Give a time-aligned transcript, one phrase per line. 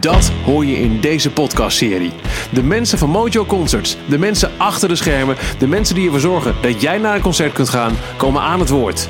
[0.00, 2.12] Dat hoor je in deze podcastserie.
[2.52, 6.54] De mensen van Mojo Concerts, de mensen achter de schermen, de mensen die ervoor zorgen
[6.62, 9.08] dat jij naar een concert kunt gaan, komen aan het woord.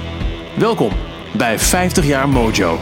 [0.57, 0.93] Welkom
[1.37, 2.79] bij 50 jaar Mojo.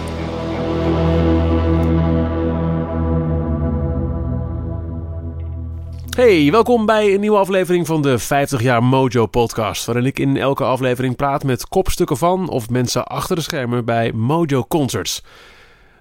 [6.16, 10.36] Hey, welkom bij een nieuwe aflevering van de 50 jaar Mojo podcast, waarin ik in
[10.36, 15.22] elke aflevering praat met kopstukken van of mensen achter de schermen bij Mojo Concerts.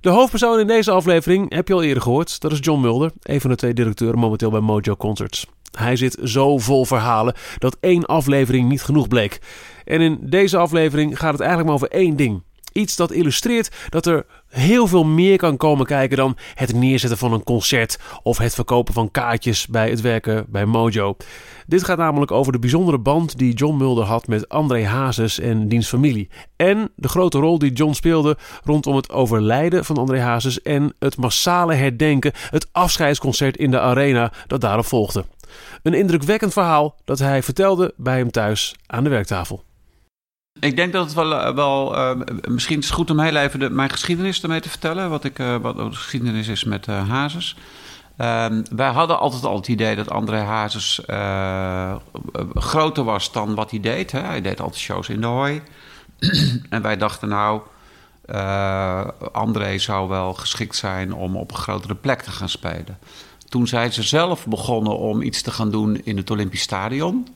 [0.06, 2.42] De hoofdpersoon in deze aflevering heb je al eerder gehoord.
[2.42, 5.48] Dat is John Mulder, een van de twee directeuren momenteel bij Mojo Concerts.
[5.78, 9.40] Hij zit zo vol verhalen dat één aflevering niet genoeg bleek.
[9.86, 12.42] En in deze aflevering gaat het eigenlijk maar over één ding.
[12.76, 17.34] Iets dat illustreert dat er heel veel meer kan komen kijken dan het neerzetten van
[17.34, 21.18] een concert of het verkopen van kaartjes bij het werken bij Mojo.
[21.68, 25.68] Dit gaat namelijk over de bijzondere band die John Mulder had met André Hazes en
[25.68, 26.30] diens familie.
[26.56, 31.18] En de grote rol die John speelde rondom het overlijden van André Hazes en het
[31.18, 35.26] massale herdenken, het afscheidsconcert in de arena dat daarop volgde.
[35.84, 39.64] Een indrukwekkend verhaal dat hij vertelde bij hem thuis aan de werktafel.
[40.60, 42.12] Ik denk dat het wel, wel uh,
[42.48, 45.10] misschien is het goed om heel even mijn geschiedenis ermee te vertellen.
[45.10, 47.56] Wat, ik, uh, wat de geschiedenis is met uh, Hazes.
[48.18, 51.02] Ehm, wij hadden altijd al het idee dat André Hazes
[52.54, 54.12] groter was dan wat hij deed.
[54.12, 54.20] Hè?
[54.20, 55.62] Hij deed altijd shows in de hooi.
[56.70, 57.62] en wij dachten nou,
[59.32, 62.98] André zou wel geschikt zijn om op een grotere plek te gaan spelen.
[63.50, 67.28] Toen zijn ze zelf begonnen om iets te gaan doen in het Olympisch Stadion.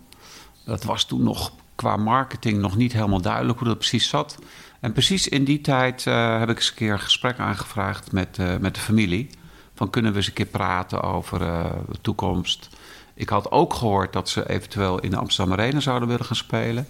[0.66, 4.38] Dat was toen nog qua marketing nog niet helemaal duidelijk hoe dat precies zat.
[4.80, 8.38] En precies in die tijd uh, heb ik eens een keer een gesprek aangevraagd met,
[8.40, 9.30] uh, met de familie.
[9.76, 12.70] Van kunnen we eens een keer praten over uh, de toekomst.
[13.14, 16.88] Ik had ook gehoord dat ze eventueel in de Amsterdam Arena zouden willen gaan spelen.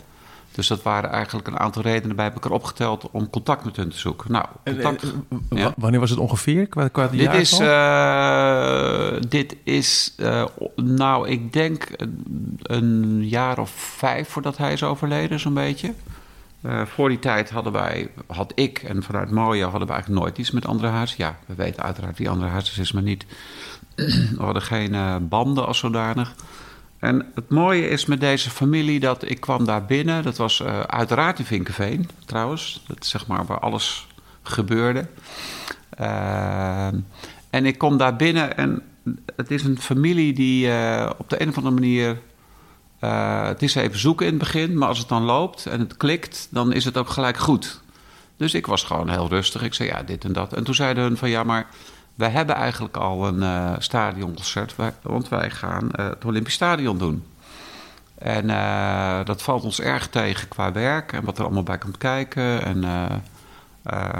[0.59, 3.97] Dus dat waren eigenlijk een aantal redenen bij elkaar opgeteld om contact met hun te
[3.97, 4.31] zoeken.
[4.31, 5.73] Nou, contact, en, en, ja.
[5.77, 6.67] Wanneer was het ongeveer?
[6.67, 13.69] Qua, qua dit, is, uh, dit is, uh, nou, ik denk een, een, jaar of
[13.71, 15.93] vijf voordat hij is overleden, zo'n beetje.
[16.61, 20.37] Uh, voor die tijd hadden wij, had ik en vanuit Moja hadden we eigenlijk nooit
[20.37, 21.15] iets met andere huizen.
[21.17, 23.25] Ja, we weten uiteraard wie andere huizen is, maar niet.
[23.95, 26.35] we hadden geen banden als zodanig.
[26.99, 30.23] En het mooie is met deze familie dat ik kwam daar binnen.
[30.23, 32.83] Dat was uh, uiteraard in Vinkenveen trouwens.
[32.87, 34.07] Dat zeg maar waar alles
[34.41, 35.07] gebeurde.
[35.99, 36.88] Uh,
[37.49, 38.81] en ik kom daar binnen en
[39.35, 42.17] het is een familie die uh, op de een of andere manier...
[43.47, 46.47] het is even zoeken in het begin, maar als het dan loopt en het klikt...
[46.51, 47.81] dan is het ook gelijk goed.
[48.38, 49.61] Dus ik was gewoon heel rustig.
[49.63, 50.53] Ik zei ja, dit en dat.
[50.53, 51.67] En toen zeiden hun van ja, maar
[52.19, 57.24] wij hebben eigenlijk al een uh, stadionconcert, want wij gaan uh, het Olympisch Stadion doen.
[58.18, 61.97] En uh, dat valt ons erg tegen qua werk en wat er allemaal bij komt
[61.97, 62.63] kijken.
[62.63, 62.80] En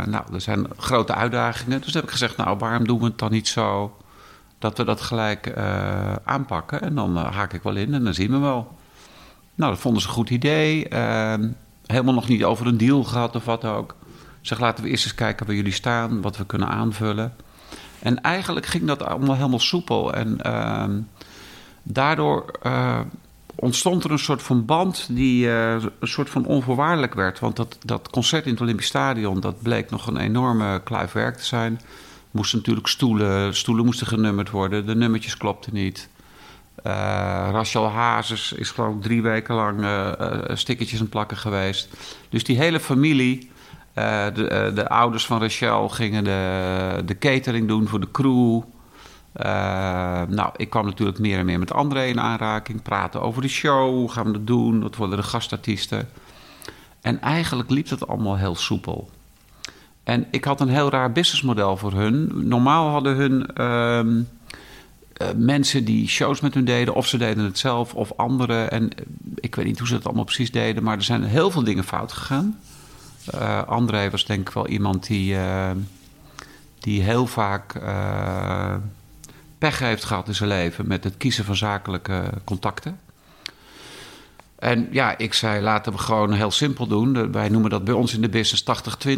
[0.10, 1.82] nou, er zijn grote uitdagingen.
[1.82, 3.98] Dus heb ik gezegd, nou, waarom doen we het dan niet zo
[4.60, 5.54] dat we dat gelijk
[6.24, 6.81] aanpakken?
[6.81, 8.78] En dan haak ik wel in en dan zien we wel.
[9.56, 10.88] Nou, dat vonden ze een goed idee.
[10.88, 11.48] Ehm,
[11.86, 13.96] helemaal nog niet over een deal gehad of wat ook.
[14.42, 17.34] Zeg, laten we eerst eens kijken waar jullie staan, wat we kunnen aanvullen.
[18.00, 20.14] En eigenlijk ging dat allemaal helemaal soepel.
[20.14, 20.84] En uh,
[21.84, 23.00] daardoor uh,
[23.56, 27.40] ontstond er een soort van band die uh, een soort van onvoorwaardelijk werd.
[27.40, 31.38] Want dat, dat concert in het Olympisch Stadion, dat bleek nog een enorme kluif werk
[31.38, 31.82] te zijn.
[32.32, 36.10] Moesten natuurlijk stoelen, stoelen moesten genummerd worden, de nummertjes klopten niet.
[36.86, 36.94] Uh,
[37.52, 39.86] Rachel Hazes is geloof ik drie weken lang
[40.57, 41.90] stickertjes aan plakken geweest.
[42.30, 43.52] Dus die hele familie
[43.94, 48.62] de, uh, de, ouders van Rachel gingen de, de catering doen voor de crew.
[49.36, 49.45] Uh,
[50.27, 52.81] nou, ik kwam natuurlijk meer en meer met André in aanraking.
[52.81, 54.81] Praten over de show, hoe gaan we dat doen?
[54.81, 56.09] Wat worden de gastartiesten?
[57.01, 59.09] En eigenlijk liep dat allemaal heel soepel.
[60.03, 62.31] En ik had een heel raar businessmodel voor hun.
[62.47, 64.21] Normaal hadden hun ehm,
[65.35, 68.71] mensen die shows met hun deden, of ze deden het zelf of anderen.
[68.71, 68.89] En
[69.35, 71.83] ik weet niet hoe ze het allemaal precies deden, maar er zijn heel veel dingen
[71.83, 72.59] fout gegaan.
[73.36, 75.72] Uh, André was denk ik wel iemand die, uh,
[76.80, 78.76] die heel vaak uh,
[79.58, 83.00] pech heeft gehad in zijn leven met het kiezen van zakelijke contacten.
[84.60, 87.31] En ja, ik zei, laten we gewoon heel simpel doen.
[87.31, 88.64] Wij noemen dat bij ons in de business
[89.08, 89.12] 80-20.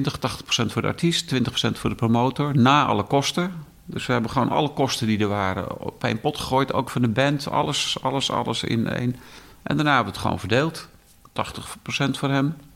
[0.63, 2.57] 80%, voor de artiest, 20% voor de promotor.
[2.57, 3.53] Na alle kosten.
[3.85, 6.73] Dus we hebben gewoon alle kosten die er waren op één pot gegooid.
[6.73, 9.15] Ook van de band, alles, alles, alles in één.
[9.63, 10.87] En daarna hebben we het gewoon verdeeld.
[11.29, 12.70] 80% voor hem, 20%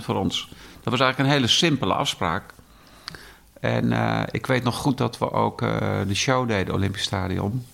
[0.00, 0.48] voor ons.
[0.82, 2.44] Dat was eigenlijk een hele simpele afspraak.
[3.60, 7.66] En uh, ik weet nog goed dat we ook uh, de show deden, Olympisch Stadion.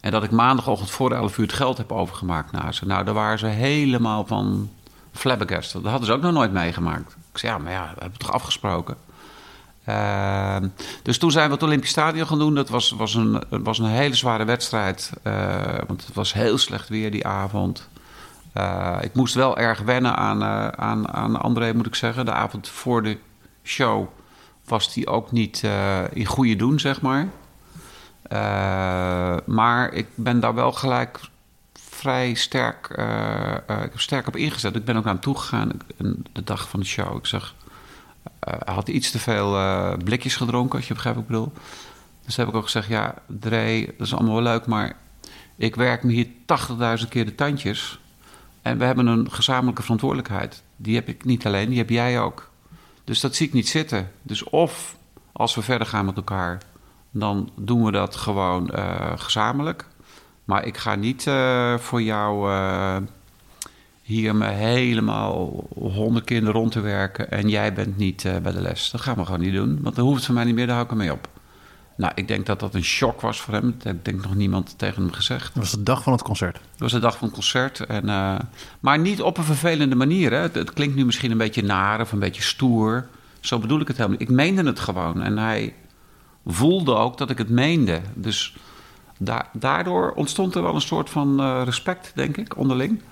[0.00, 2.86] En dat ik maandagochtend voor 11 uur het geld heb overgemaakt naar ze.
[2.86, 4.70] Nou, daar waren ze helemaal van
[5.12, 5.82] flabbergasted.
[5.82, 7.16] Dat hadden ze ook nog nooit meegemaakt.
[7.32, 8.96] Ik zei, ja, maar ja, we hebben het toch afgesproken.
[9.88, 10.56] Uh,
[11.02, 12.54] dus toen zijn we het Olympisch Stadion gaan doen.
[12.54, 15.12] Dat was, was, een, was een hele zware wedstrijd.
[15.24, 17.88] Uh, want het was heel slecht weer die avond.
[18.58, 20.44] Uh, ik moest wel erg wennen aan,
[20.78, 22.24] aan, aan André, moet ik zeggen.
[22.24, 23.18] De avond voor de
[23.62, 24.06] show
[24.64, 25.62] was hij ook niet
[26.12, 27.28] in goede doen, zeg maar.
[29.44, 31.20] maar ik ben daar wel gelijk
[31.72, 32.88] vrij sterk,
[33.66, 34.76] ik heb sterk op ingezet.
[34.76, 35.70] Ik ben ook naar hem toegegaan
[36.32, 37.16] de dag van de show.
[37.16, 37.54] Ik zeg
[38.48, 41.52] uh, had iets te veel uh, blikjes gedronken, als je begrijpt wat ik bedoel.
[42.24, 44.96] Dus heb ik ook gezegd, ja, Dre, dat is allemaal wel leuk, maar
[45.56, 46.26] ik werk me hier
[47.00, 48.00] 80.000 keer de tandjes.
[48.68, 50.62] En we hebben een gezamenlijke verantwoordelijkheid.
[50.76, 52.50] Die heb ik niet alleen, die heb jij ook.
[53.04, 54.10] Dus dat zie ik niet zitten.
[54.22, 54.96] Dus of
[55.32, 56.62] als we verder gaan met elkaar,
[57.10, 59.86] dan doen we dat gewoon uh, gezamenlijk.
[60.44, 61.22] Maar ik ga niet
[61.78, 62.50] voor jou
[64.02, 68.90] hier me helemaal honderd keer rond te werken en jij bent niet bij de les.
[68.90, 70.74] Dat gaan we gewoon niet doen, want dan hoeft het voor mij niet meer, daar
[70.74, 71.28] hou ik ermee op.
[71.98, 73.74] Nou, ik denk dat dat een shock was voor hem.
[73.78, 75.54] Dat ik denk nog niemand tegen hem gezegd.
[75.54, 76.54] Dat was de dag van het concert?
[76.54, 77.80] Dat was de dag van het concert.
[77.80, 78.38] En, uh,
[78.80, 80.32] maar niet op een vervelende manier.
[80.32, 80.38] Hè.
[80.38, 83.06] Het, het, klinkt nu misschien een beetje naar of een beetje stoer.
[83.40, 84.28] Zo bedoel ik het helemaal niet.
[84.28, 85.22] Ik meende het gewoon.
[85.22, 85.74] En hij
[86.46, 88.00] voelde ook dat ik het meende.
[88.14, 88.56] Dus
[89.16, 93.02] da daardoor ontstond er wel een soort van uh, respect, denk ik, onderling.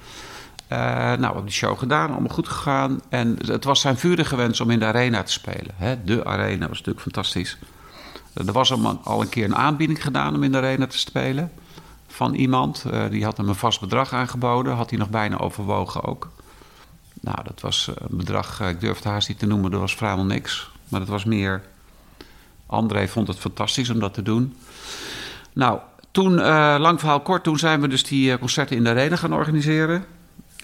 [0.73, 3.01] Uh, nou, we hebben die show gedaan, allemaal goed gegaan.
[3.09, 5.75] En het was zijn vurige wens om in de arena te spelen.
[5.77, 6.05] Hè?
[6.05, 7.59] De arena was natuurlijk fantastisch.
[8.47, 8.73] Er was
[9.03, 11.53] al een keer een aanbieding gedaan om in de arena te spelen.
[12.07, 12.85] Van iemand.
[12.87, 14.75] Uh, die had hem een vast bedrag aangeboden.
[14.75, 16.31] Had hij nog bijna overwogen ook.
[17.21, 19.71] Nou, dat was een bedrag, ik durf het haast niet te noemen.
[19.71, 20.71] Dat was vrijwel niks.
[20.89, 21.63] Maar dat was meer...
[22.67, 24.57] André vond het fantastisch om dat te doen.
[25.53, 25.79] Nou,
[26.11, 26.35] toen,
[26.79, 30.05] lang verhaal kort, toen zijn we dus die concerten in de arena gaan organiseren.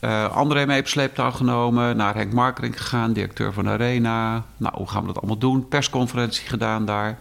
[0.05, 4.45] Uh, André mee op sleeptouw genomen, naar Henk Markering gegaan, directeur van de Arena.
[4.57, 5.69] Nou, hoe gaan we dat allemaal doen?
[5.69, 7.19] Persconferentie gedaan daar.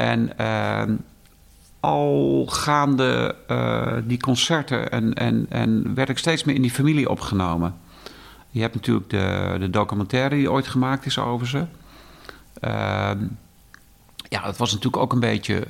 [0.00, 0.82] En uh,
[1.80, 7.10] al gaande uh, die concerten en, en, en werd ik steeds meer in die familie
[7.10, 7.76] opgenomen.
[8.50, 11.64] Je hebt natuurlijk de, de documentaire die ooit gemaakt is over ze.
[12.60, 13.18] Ehm,
[14.28, 15.66] ja, het was natuurlijk ook een beetje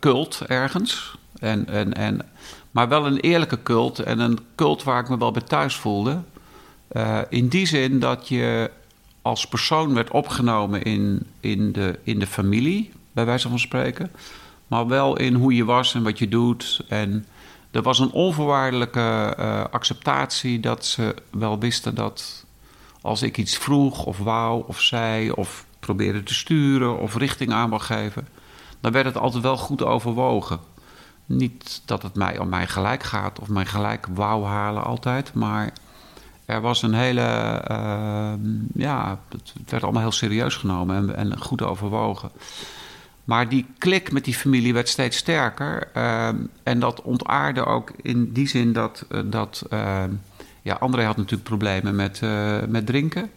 [0.00, 1.18] cult ergens.
[1.38, 2.20] En, en, en
[2.70, 6.22] maar wel een eerlijke cult en een cult waar ik me wel bij thuis voelde.
[6.92, 8.70] Uh, in die zin dat je
[9.22, 14.10] als persoon werd opgenomen in, in, de, in de familie, bij wijze van spreken.
[14.66, 16.84] Maar wel in hoe je was en wat je doet.
[16.88, 17.26] En
[17.70, 22.44] er was een onvoorwaardelijke uh, acceptatie dat ze wel wisten dat
[23.00, 27.68] als ik iets vroeg of wou of zei of probeerde te sturen of richting aan
[27.68, 28.28] wil geven,
[28.80, 30.60] dan werd het altijd wel goed overwogen.
[31.26, 35.72] Niet dat het mij om mij gelijk gaat of mij gelijk wou halen altijd, maar
[36.44, 37.60] er was een hele.
[37.70, 38.32] Uh,
[38.74, 42.30] ja, het werd allemaal heel serieus genomen en, en, goed overwogen.
[43.24, 45.88] Maar die klik met die familie werd steeds sterker.
[45.96, 46.28] Uh,
[46.62, 49.04] en dat ontaarde ook in die zin dat.
[49.08, 50.10] Uh, dat ehm,
[50.62, 53.30] ja, André had natuurlijk problemen met, eh, met drinken.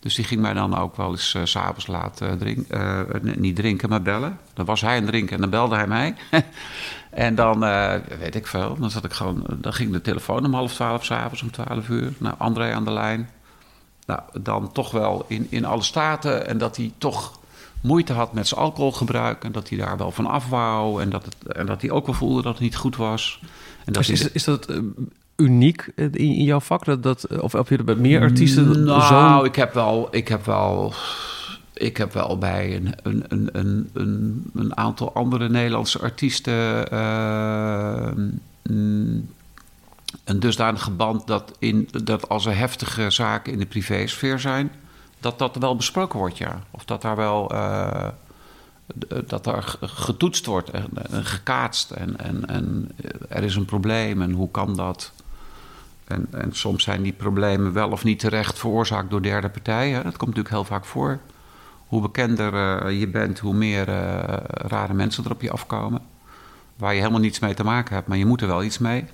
[0.00, 3.06] Dus die ging mij dan ook wel eens uh, s'avonds laten drinken.
[3.40, 4.38] niet drinken, maar bellen.
[4.54, 6.14] Dan was hij aan het drinken en dan belde hij mij.
[7.10, 7.60] En dan,
[8.18, 11.42] weet ik veel, dan zat ik gewoon, dan ging de telefoon om half twaalf s'avonds,
[11.42, 12.12] om twaalf uur.
[12.18, 13.30] Nou, André aan de lijn.
[14.06, 16.46] Nou, dan toch wel in, in alle staten.
[16.46, 17.40] En dat hij toch
[17.82, 19.44] moeite had met zijn alcoholgebruik.
[19.44, 21.02] En dat hij daar wel van af wou.
[21.02, 23.40] En dat, het, en dat hij ook wel voelde dat het niet goed was.
[23.84, 24.78] En dat is, is, is dat uh,
[25.36, 26.84] uniek in, in, jouw vak?
[26.84, 29.44] Dat, dat, of heb je er bij meer artiesten Nou, zo...
[29.44, 30.08] ik heb wel...
[30.10, 30.94] Ik heb wel
[31.74, 38.10] ik heb wel bij een, een, een, een, een aantal andere Nederlandse artiesten uh,
[40.24, 44.70] een dusdanige band dat, in, dat als er heftige zaken in de privésfeer zijn,
[45.22, 46.62] dat dat wel besproken wordt, ja.
[46.70, 48.08] Of dat daar wel uh,
[49.26, 52.90] dat daar getoetst wordt en, en gekaatst en, en, en
[53.28, 55.12] er is een probleem en hoe kan dat?
[56.04, 60.04] En, en soms zijn die problemen wel of niet terecht veroorzaakt door derde partijen.
[60.04, 61.18] Dat komt natuurlijk heel vaak voor
[61.86, 63.84] hoe bekender je bent, hoe meer
[64.46, 66.02] rare mensen er op je afkomen.
[66.76, 69.04] Waar je helemaal niets mee te maken hebt, maar je moet er wel iets mee.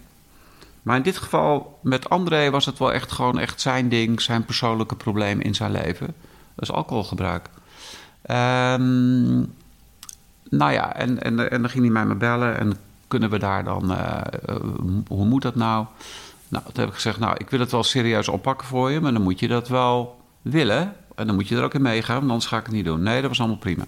[0.88, 4.44] Maar in dit geval, met André was het wel echt gewoon echt zijn ding, zijn
[4.44, 6.06] persoonlijke probleem in zijn leven.
[6.54, 7.48] Dat is alcoholgebruik.
[8.22, 9.36] Ehm,
[10.50, 12.76] nou ja, en, en, en dan ging hij mij maar bellen en
[13.08, 14.20] kunnen we daar dan, uh,
[15.08, 15.86] hoe moet dat nou?
[16.48, 19.12] Nou, toen heb ik gezegd, nou, ik wil het wel serieus oppakken voor je, maar
[19.12, 20.94] dan moet je dat wel willen.
[21.14, 23.02] En dan moet je er ook in meegaan, want anders ga ik het niet doen.
[23.02, 23.84] Nee, dat was allemaal prima.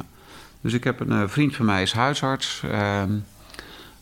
[0.60, 2.62] Dus ik heb een uh, vriend van mij, is huisarts.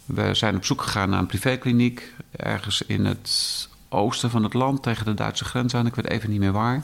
[0.09, 2.15] We zijn op zoek gegaan naar een privékliniek.
[2.31, 5.87] Ergens in het oosten van het land, tegen de Duitse grens aan.
[5.87, 6.83] Ik weet even niet meer waar.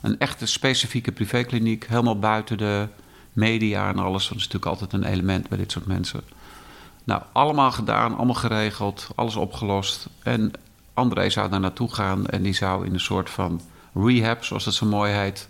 [0.00, 2.88] Een echte specifieke privékliniek, helemaal buiten de
[3.32, 4.28] media en alles.
[4.28, 6.20] Dat is natuurlijk altijd een element bij dit soort mensen.
[7.04, 10.08] Nou, allemaal gedaan, allemaal geregeld, alles opgelost.
[10.22, 10.50] En
[10.94, 13.60] André zou daar naartoe gaan en die zou in een soort van
[13.94, 15.48] rehab, zoals dat zo mooi heet,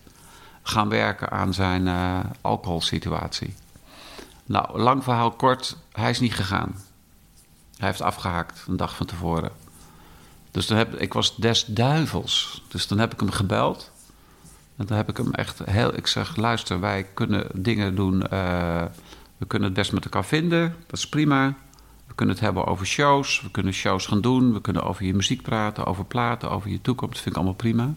[0.62, 3.54] gaan werken aan zijn uh, alcoholsituatie.
[4.44, 6.74] Nou, lang verhaal kort, hij is niet gegaan.
[7.76, 9.50] Hij heeft afgehaakt een dag van tevoren.
[10.50, 12.62] Dus dan heb, ik was des duivels.
[12.68, 13.90] Dus dan heb ik hem gebeld.
[14.76, 15.96] En dan heb ik hem echt heel.
[15.96, 18.14] Ik zeg: luister, wij kunnen dingen doen.
[18.14, 18.84] Uh,
[19.36, 20.76] we kunnen het best met elkaar vinden.
[20.86, 21.54] Dat is prima.
[22.06, 23.40] We kunnen het hebben over shows.
[23.42, 24.52] We kunnen shows gaan doen.
[24.52, 27.14] We kunnen over je muziek praten, over platen, over je toekomst.
[27.14, 27.94] Dat vind ik allemaal prima.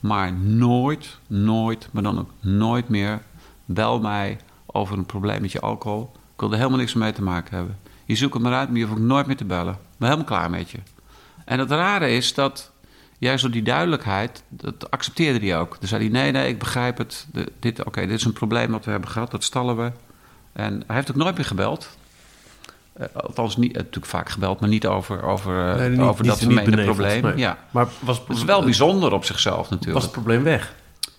[0.00, 3.22] Maar nooit, nooit, maar dan ook nooit meer
[3.64, 6.10] bel mij over een probleem met je alcohol.
[6.14, 7.78] Ik wil er helemaal niks mee te maken hebben.
[8.04, 9.72] Je zoekt het maar uit, maar je hoeft ook nooit meer te bellen.
[9.72, 10.78] Ik ben helemaal klaar met je.
[11.44, 12.72] En het rare is dat
[13.18, 15.76] juist door die duidelijkheid, dat accepteerde hij ook.
[15.78, 17.26] Dan zei hij, nee, nee, ik begrijp het.
[17.60, 19.92] dit, Oké, dit is een probleem wat we hebben gehad, dat stallen we.
[20.52, 21.96] En hij heeft ook nooit meer gebeld.
[23.00, 26.84] Uh, althans, niet, natuurlijk vaak gebeld, maar niet over, over, nee, niet, over dat vermeende
[26.84, 27.22] probleem.
[27.22, 27.36] Nee.
[27.36, 27.58] Ja.
[27.70, 29.92] Maar was, het is wel bijzonder op zichzelf natuurlijk.
[29.92, 30.74] Was het probleem weg?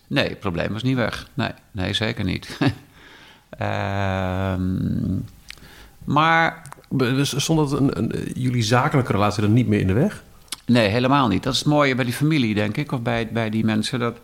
[0.08, 1.28] Nee, het probleem was niet weg.
[1.34, 2.58] Nee, nee zeker niet.
[3.60, 4.56] uh,
[6.16, 6.62] maar...
[7.22, 10.24] Stond dat een, een, jullie zakelijke relatie dan niet meer in de weg?
[10.66, 11.44] Nee, helemaal niet.
[11.44, 14.00] Dat is het mooie bij die familie, denk ik, of bij, bij die mensen.
[14.00, 14.18] Dat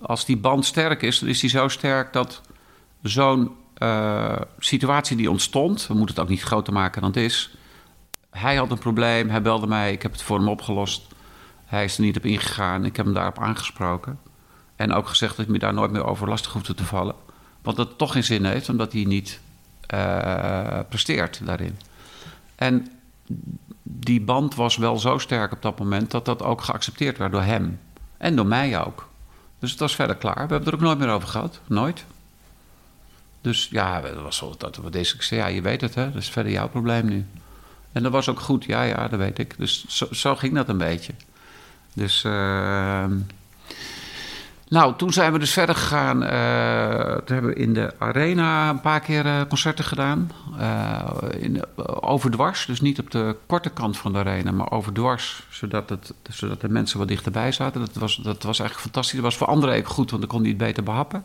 [0.00, 2.40] als die band sterk is, dan is die zo sterk dat
[3.02, 7.56] zo'n uh, situatie die ontstond, we moeten het ook niet groter maken dan het is.
[8.30, 11.06] Hij had een probleem, hij belde mij, ik heb het voor hem opgelost.
[11.64, 14.18] Hij is er niet op ingegaan, ik heb hem daarop aangesproken.
[14.76, 17.14] En ook gezegd dat ik me daar nooit meer over lastig hoefde te vallen.
[17.62, 19.40] Want dat toch geen zin heeft, omdat hij niet
[19.94, 21.78] uh, presteert daarin.
[22.58, 22.86] En
[23.82, 27.42] die band was wel zo sterk op dat moment dat dat ook geaccepteerd werd door
[27.42, 27.80] hem.
[28.16, 29.08] En door mij ook.
[29.58, 30.46] Dus het was verder klaar.
[30.46, 31.60] We hebben er ook nooit meer over gehad.
[31.66, 32.04] Nooit.
[33.40, 36.22] Dus ja, dat was zo dat we deze keer ja, je weet het, hè, dat
[36.22, 37.26] is verder jouw probleem nu.
[37.92, 39.54] En dat was ook goed, ja, ja, dat weet ik.
[39.58, 41.12] Dus zo, ging dat een beetje.
[41.92, 43.04] Dus, uh,
[44.68, 46.22] nou, toen zijn we dus verder gegaan.
[46.22, 50.30] Uh, toen hebben we in de arena een paar keer uh, concerten gedaan.
[50.58, 51.04] Uh,
[51.38, 51.62] in,
[52.00, 55.46] overdwars, dus niet op de korte kant van de arena, maar overdwars.
[55.50, 57.80] Zodat, het, zodat de mensen wat dichterbij zaten.
[57.80, 59.14] Dat was, dat was eigenlijk fantastisch.
[59.14, 61.24] Dat was voor André ook goed, want dan kon hij het beter behappen.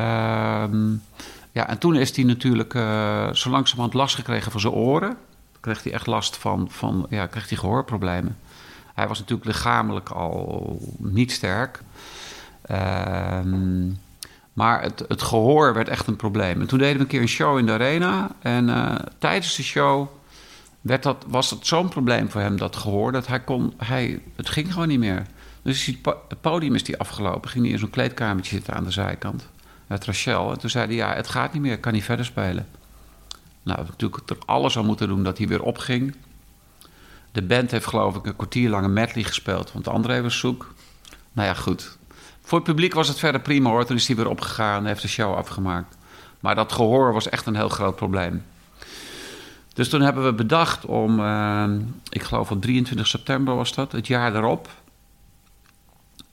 [0.00, 1.02] Um,
[1.52, 2.72] ja, en toen is hij natuurlijk
[3.32, 5.16] zo langzamerhand last gekregen van zijn oren.
[5.52, 8.36] Dan kreeg hij echt last van, van ja, kreeg hij gehoorproblemen.
[8.94, 11.82] Hij was natuurlijk lichamelijk al niet sterk.
[12.70, 13.98] Um,
[14.52, 16.60] maar het, het, gehoor werd echt een probleem.
[16.60, 18.30] En toen deden we een keer een show in de arena.
[18.40, 20.08] En uh, tijdens de show
[20.80, 24.48] werd dat, was het zo'n probleem voor hem, dat gehoor, dat hij kon, hij, het
[24.48, 25.26] ging gewoon niet meer.
[25.62, 25.86] Dus
[26.28, 27.50] het podium is die afgelopen.
[27.50, 29.48] Ging hij in zo'n kleedkamertje zitten aan de zijkant
[29.86, 30.50] met Rachel.
[30.50, 32.66] En toen zei hij, ja, het gaat niet meer, ik kan niet verder spelen.
[33.62, 36.14] Nou, we natuurlijk er alles aan moeten doen dat hij weer opging.
[37.32, 40.38] De band heeft geloof ik een kwartier lang een medley gespeeld, want de andere was
[40.38, 40.74] zoek.
[41.32, 41.98] Nou ja, goed.
[42.44, 43.84] Voor het publiek was het verder prima hoor.
[43.84, 45.96] Toen is hij weer opgegaan en heeft de show afgemaakt.
[46.40, 48.44] Maar dat gehoor was echt een heel groot probleem.
[49.72, 51.64] Dus toen hebben we bedacht om, uh,
[52.08, 54.68] ik geloof op 23 september was dat, het jaar daarop,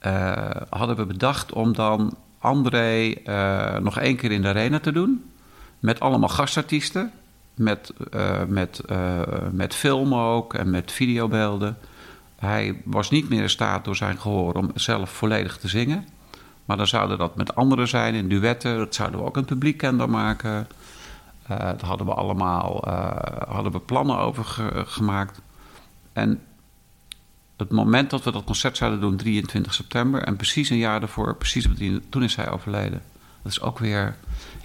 [0.06, 4.92] uh, hadden we bedacht om dan André uh, nog één keer in de arena te
[4.92, 5.32] doen.
[5.80, 7.12] Met allemaal gastartiesten.
[7.56, 7.94] Met,
[8.48, 8.82] met,
[9.52, 11.78] met film ook en met videobeelden.
[12.42, 16.08] Hij was niet meer in staat door zijn gehoor om zelf volledig te zingen.
[16.66, 18.78] Maar dan zouden dat met anderen zijn in duetten.
[18.78, 20.68] Dat zouden we ook een publiek kenbaar maken.
[21.48, 22.84] daar hadden we allemaal
[23.48, 25.42] hadden we plannen over ge gemaakt.
[26.14, 26.42] En
[27.62, 31.36] het moment dat we dat concert zouden doen, 23 september, en precies een jaar daarvoor,
[31.36, 33.02] precies op die, toen is hij overleden.
[33.42, 34.16] Dat is ook weer.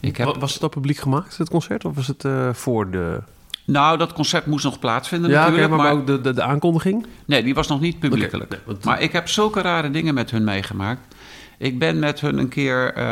[0.01, 0.37] Ik heb...
[0.37, 3.23] Was het op publiek gemaakt, het concert, of was het uh, voor de.
[3.67, 5.31] Nou, dat concert moest nog plaatsvinden.
[5.31, 7.07] Ja, natuurlijk, maar, maar, ook de, de, de, aankondiging?
[7.27, 8.45] Nee, die was nog niet publiekelijk.
[8.45, 8.85] Okay, nee, want...
[8.85, 11.15] Maar ik heb zulke rare dingen met hun meegemaakt.
[11.59, 12.99] Ik ben met hun een keer.
[12.99, 13.05] Uh,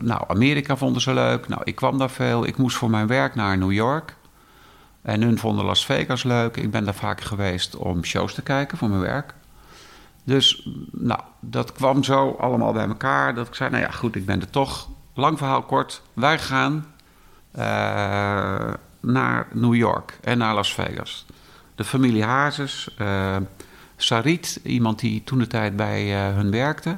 [0.00, 1.48] nou, Amerika vonden ze leuk.
[1.48, 2.46] Nou, ik kwam daar veel.
[2.46, 4.16] Ik moest voor mijn werk naar New York.
[5.02, 6.56] En hun vonden Las Vegas leuk.
[6.56, 9.34] Ik ben daar vaak geweest om shows te kijken voor mijn werk.
[10.24, 13.34] Dus nou, dat kwam zo allemaal bij elkaar.
[13.34, 14.88] Dat ik zei, nou ja, goed, ik ben er toch.
[15.14, 16.02] Lang verhaal kort.
[16.12, 16.86] Wij gaan
[17.58, 21.26] uh, naar New York en naar Las Vegas.
[21.74, 23.36] De familie Hazes, uh,
[23.96, 26.96] Sarit, iemand die toen de tijd bij uh, hun werkte.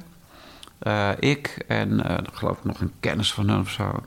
[1.18, 2.00] ik en
[2.32, 4.04] geloof ik nog een kennis van hun of zo.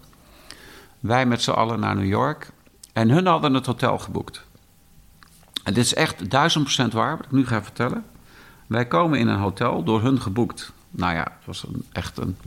[1.00, 2.52] Wij met z'n allen naar New York.
[2.94, 4.46] En hun hadden het hotel geboekt.
[5.64, 8.06] En dit is echt duizend procent waar, wat ik nu ga vertellen.
[8.68, 10.72] Wij komen in een hotel, door hun geboekt.
[10.90, 12.38] Nou ja, het was echt een...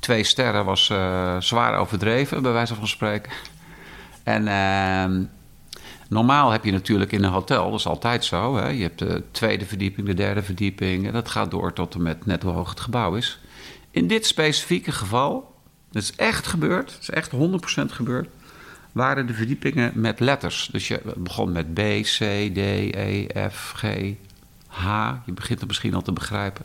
[0.00, 0.92] Twee sterren was
[1.38, 3.32] zwaar overdreven, bij wijze van spreken.
[4.24, 5.26] En uh,
[6.08, 8.56] normaal heb je natuurlijk in een hotel, dat is altijd zo...
[8.56, 11.06] Hè, je hebt de tweede verdieping, de derde verdieping...
[11.06, 13.40] en dat gaat door tot en met net hoe hoog het gebouw is.
[13.90, 15.54] In dit specifieke geval,
[15.90, 17.36] dat is echt gebeurd, het is echt 100%
[17.86, 18.28] gebeurd
[18.94, 20.68] waren de verdiepingen met letters.
[20.72, 22.16] Dus je begon met B, C,
[22.54, 23.82] D, E, F, G,
[24.66, 25.12] H.
[25.26, 26.64] Je begint het misschien al te begrijpen.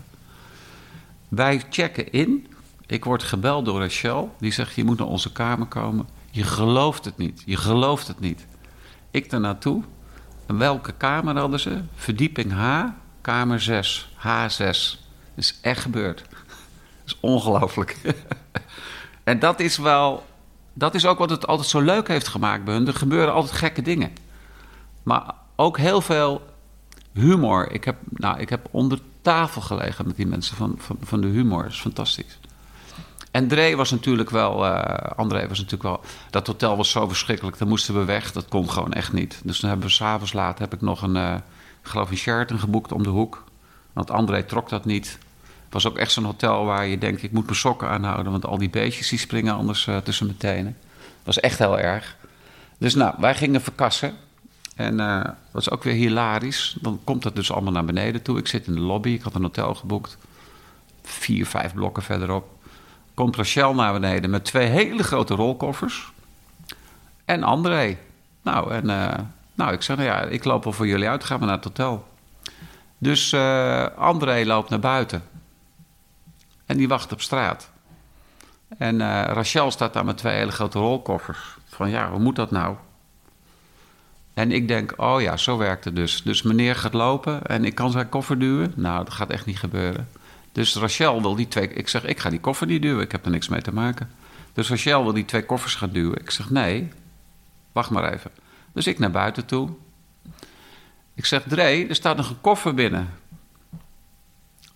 [1.28, 2.48] Wij checken in.
[2.86, 4.36] Ik word gebeld door Rachel.
[4.40, 6.08] Die zegt, je moet naar onze kamer komen.
[6.32, 7.44] Je gelooft het niet.
[7.46, 8.48] Je gelooft het niet.
[9.12, 9.84] Ik daar naartoe.
[10.46, 11.82] En welke kamer hadden ze?
[11.96, 12.84] Verdieping H,
[13.22, 14.10] kamer 6.
[14.18, 14.58] H6.
[14.58, 14.98] Dat
[15.36, 16.20] is echt gebeurd.
[16.30, 16.38] Dat
[17.06, 17.98] is ongelooflijk.
[19.24, 20.24] en dat is wel
[20.80, 22.88] dat is ook wat het altijd zo leuk heeft gemaakt bij hun.
[22.88, 24.12] Er gebeuren altijd gekke dingen.
[25.04, 26.42] Maar ook heel veel
[27.14, 27.72] humor.
[27.72, 31.28] Ik heb, nou, ik heb onder tafel gelegen met die mensen van, van, van de
[31.28, 31.64] humor.
[31.64, 32.39] Dat is fantastisch.
[33.32, 34.84] En Dre was natuurlijk wel, uh,
[35.16, 36.02] André was natuurlijk wel...
[36.30, 38.32] Dat hotel was zo verschrikkelijk, daar moesten we weg.
[38.32, 39.42] Dat kon gewoon echt niet.
[39.44, 41.36] Dus dan hebben we s'avonds laat heb ik nog een, uh,
[41.82, 43.44] geloof een Sheraton geboekt om de hoek.
[43.94, 45.18] Want André trok dat niet.
[45.64, 48.32] Het was ook echt zo'n hotel waar je denkt, ik moet mijn sokken aanhouden...
[48.32, 50.78] want al die beestjes die springen anders uh, tussen mijn tenen.
[50.98, 52.16] Dat was echt heel erg.
[52.78, 54.14] Dus nou, wij gingen verkassen.
[54.76, 56.78] En dat was ook weer hilarisch.
[56.82, 58.38] Dan komt het dus allemaal naar beneden toe.
[58.38, 60.18] Ik zit in de lobby, ik had een hotel geboekt.
[61.04, 62.59] Vier, vijf blokken verderop.
[63.20, 66.12] Komt Rachel naar beneden met twee hele grote rolkoffers.
[67.26, 67.98] En André.
[68.42, 69.14] Nou, en, uh,
[69.54, 71.64] nou ik zeg, nou ja, ik loop wel voor jullie uit, gaan we naar het
[71.64, 72.08] hotel.
[72.98, 75.24] Dus uh, André loopt naar buiten.
[76.66, 77.70] En die wacht op straat.
[78.78, 81.58] En uh, Rachel staat daar met twee hele grote rolkoffers.
[81.68, 82.76] Van ja, hoe moet dat nou?
[84.34, 86.24] En ik denk, oh ja, zo werkt het dus.
[86.24, 88.74] Dus meneer gaat lopen en ik kan zijn koffer duwen.
[88.76, 90.08] Nou, dat gaat echt niet gebeuren.
[90.52, 91.68] Dus Rachel wil die twee...
[91.68, 93.04] Ik zeg, ik ga die koffer niet duwen.
[93.04, 94.10] Ik heb er niks mee te maken.
[94.54, 96.22] Dus Rachel wil die twee koffers gaan duwen.
[96.22, 96.90] Ik zeg, nee,
[97.72, 98.32] wacht maar even.
[98.74, 99.70] Dus ik naar buiten toe.
[101.14, 103.10] Ik zeg, Dre, er staat nog een koffer binnen.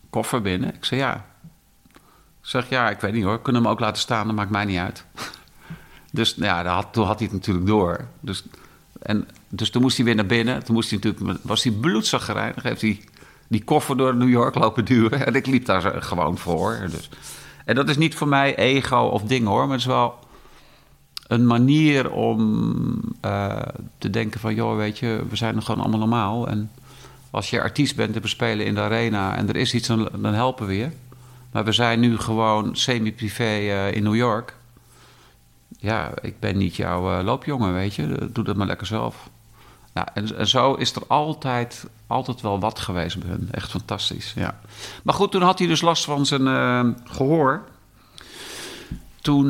[0.10, 0.76] Koffer binnen?
[0.76, 1.26] Ik zeg, ja.
[2.42, 3.42] Ik zeg, ja, ik weet niet hoor.
[3.42, 5.06] Kunnen hem ook laten staan, dat maakt mij niet uit.
[6.12, 8.08] dus nou ja, had, toen had hij het natuurlijk door.
[8.20, 8.44] Dus,
[9.02, 10.64] en, dus toen moest hij weer naar binnen.
[10.64, 12.64] Toen moest hij natuurlijk, was hij bloedzaggerijnig.
[12.64, 13.02] Heeft hij
[13.54, 15.12] die koffer door New York lopen duwen.
[15.26, 16.88] En ik liep daar gewoon voor.
[16.92, 17.10] Dus.
[17.66, 19.62] En dat is niet voor mij ego of ding hoor.
[19.62, 20.20] Maar het is wel
[21.28, 23.62] een manier om uh,
[23.98, 24.56] te denken van...
[24.56, 26.48] joh, weet je, we zijn gewoon allemaal normaal.
[26.48, 26.72] En
[27.32, 29.36] als je artiest bent en we spelen in de arena...
[29.36, 30.90] en er is iets, dan, dan helpen we je.
[31.52, 34.56] Maar we zijn nu gewoon semi-privé uh, in New York.
[35.80, 38.30] Ja, ik ben niet jouw uh, loopjongen, weet je.
[38.32, 39.30] Doe dat maar lekker zelf.
[39.94, 43.48] Nou, en, zo is er altijd, altijd wel wat geweest bij hun.
[43.52, 44.60] Echt fantastisch, ja.
[45.04, 47.62] Maar goed, toen had hij dus last van zijn uh, gehoor.
[49.22, 49.50] Toen,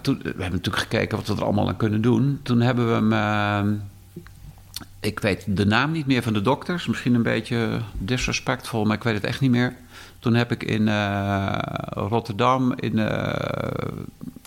[0.00, 2.40] toen, we hebben natuurlijk gekeken wat we er allemaal aan kunnen doen.
[2.42, 3.82] Toen hebben we hem
[5.00, 6.86] ik weet de naam niet meer van de dokters.
[6.86, 9.76] Misschien een beetje disrespectvol, maar ik weet het echt niet meer.
[10.18, 12.98] Toen heb ik in uh, Rotterdam in,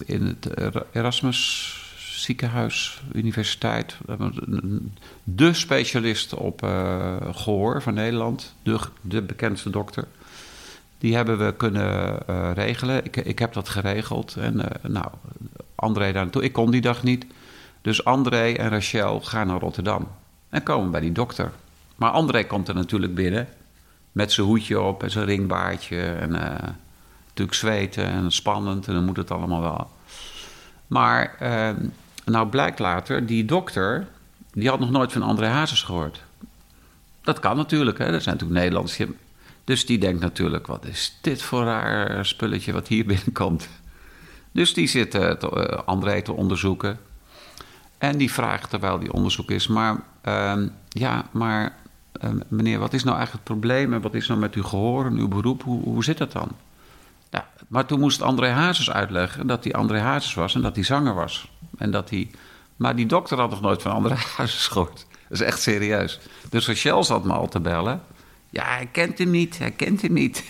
[0.06, 0.50] in het
[0.92, 1.80] Erasmus
[2.22, 3.98] ziekenhuis, universiteit,
[5.24, 10.08] de specialist op uh, gehoor van Nederland, de, de bekendste dokter.
[10.98, 12.18] Die hebben we kunnen
[12.54, 13.06] regelen.
[13.06, 14.36] Ik, ik heb dat geregeld.
[14.36, 15.08] En nou,
[15.76, 16.44] André daar naartoe.
[16.44, 17.26] Ik kon die dag niet.
[17.82, 20.08] Dus André en Rachel gaan naar Rotterdam.
[20.50, 21.52] En komen bij die dokter.
[21.96, 23.48] Maar André komt er natuurlijk binnen.
[24.12, 26.02] Met zijn hoedje op en zijn ringbaardje.
[26.02, 26.32] En
[27.28, 28.88] natuurlijk zweten en spannend.
[28.88, 29.90] En dan moet het allemaal wel.
[30.88, 31.70] Maar uh,
[32.32, 34.08] nou blijkt later, die dokter...
[34.54, 36.22] die had nog nooit van André Hazes gehoord.
[37.22, 38.12] Dat kan natuurlijk, hè.
[38.12, 39.00] Dat zijn natuurlijk Nederlanders.
[39.64, 43.70] Dus die denkt natuurlijk, wat is dit voor raar spulletje wat hier binnenkomt.
[44.52, 45.48] Dus die zit uh, te,
[45.86, 47.00] André te onderzoeken.
[47.98, 50.54] En die vraagt terwijl die onderzoek is, maar uh,
[50.90, 51.76] ja, maar
[52.24, 55.06] uh, meneer, wat is nou eigenlijk het probleem en wat is nou met uw gehoor
[55.06, 55.64] en uw beroep?
[55.64, 56.52] Hoe zit dat dan?
[57.72, 61.14] Maar toen moest André Hazes uitleggen dat hij André Hazes was en dat hij zanger
[61.14, 61.52] was.
[61.78, 62.32] En dat hij
[62.76, 65.06] Maar die dokter had nog nooit van andere huizen gehoord.
[65.28, 66.20] Dat is echt serieus.
[66.50, 68.02] Dus Rachel zat me al te bellen.
[68.50, 70.44] Ja, hij kent hem niet, hij kent hem niet.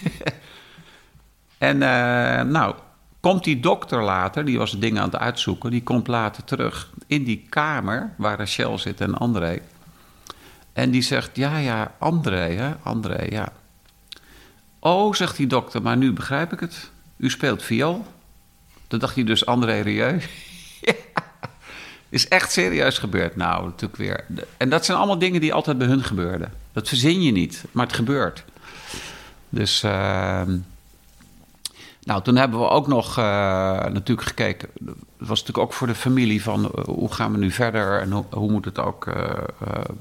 [1.57, 2.75] en uh, nou,
[3.19, 5.71] komt die dokter later, die was het ding aan het uitzoeken...
[5.71, 9.61] die komt later terug in die kamer waar Rachel zit en André...
[10.73, 13.51] En die zegt, ja, ja, André, hè, André, ja.
[14.79, 16.91] Oh, zegt die dokter, maar nu begrijp ik het.
[17.21, 18.05] U speelt viool.
[18.87, 20.21] Toen dacht hij dus, André Rieu.
[22.09, 23.35] is echt serieus gebeurd.
[23.35, 24.25] Nou, natuurlijk weer.
[24.57, 26.53] En dat zijn allemaal dingen die altijd bij hun gebeurden.
[26.73, 28.43] Dat verzin je niet, maar het gebeurt.
[29.49, 29.83] Dus...
[29.83, 30.41] Uh,
[32.03, 33.23] nou, toen hebben we ook nog uh,
[33.79, 34.69] natuurlijk gekeken.
[34.85, 38.11] Het was natuurlijk ook voor de familie van uh, hoe gaan we nu verder en
[38.11, 39.15] hoe, hoe moet het ook, uh,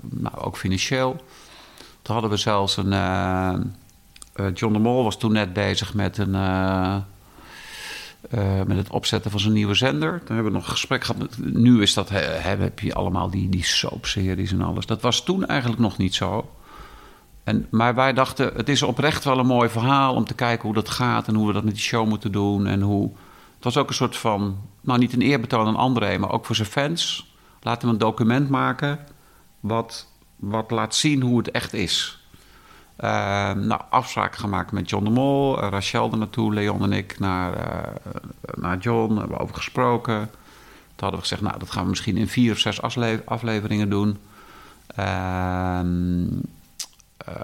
[0.01, 1.25] nou, ook financieel.
[2.03, 2.93] Toen hadden we zelfs een.
[4.55, 6.31] John de Mol was toen net bezig met, een,
[8.67, 10.19] met het opzetten van zijn nieuwe zender.
[10.19, 11.21] Toen hebben we nog een gesprek gehad.
[11.21, 14.87] Met, nu is dat, heb je allemaal die, die soapseries en alles.
[14.87, 16.51] Dat was toen eigenlijk nog niet zo.
[17.45, 20.75] En, maar wij dachten, het is oprecht wel een mooi verhaal om te kijken hoe
[20.75, 22.67] dat gaat en hoe we dat met die show moeten doen.
[22.67, 23.11] En hoe.
[23.55, 26.55] Het was ook een soort van, nou niet een eerbetoon aan André, maar ook voor
[26.55, 27.33] zijn fans.
[27.61, 28.99] Laten we een document maken
[29.61, 32.20] wat, wat laat zien hoe het echt is.
[33.05, 37.19] Uh, nou, afspraak gemaakt met John de Mol, uh, Rachel er naartoe, Leon en ik
[37.19, 37.93] naar, uh,
[38.55, 40.19] naar John, hebben we over gesproken.
[40.21, 42.83] Toen hadden we gezegd, nou, dat gaan we misschien in vier of zes
[43.25, 44.19] afleveringen doen.
[44.87, 46.25] Ehm
[47.29, 47.35] uh,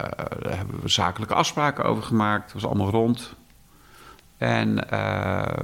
[0.42, 2.44] daar hebben we zakelijke afspraken over gemaakt.
[2.44, 3.32] Het was allemaal rond.
[4.38, 4.74] En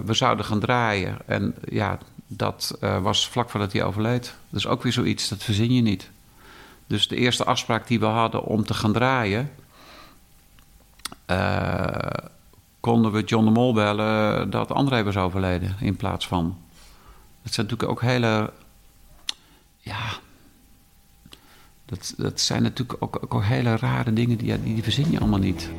[0.05, 1.17] we zouden gaan draaien.
[1.27, 4.35] En ja, dat was vlak voordat hij overleed.
[4.53, 6.11] Is ook weer zoiets, dat verzin je niet.
[6.87, 9.51] Dus de eerste afspraak die we hadden om te gaan draaien...
[12.81, 16.57] konden we John de Mol bellen dat André was overleden in plaats van.
[17.43, 18.53] Dat zijn natuurlijk ook hele...
[19.79, 20.01] Ja,
[21.85, 25.71] dat, dat zijn natuurlijk ook, ook hele rare dingen, die, die verzin je allemaal niet.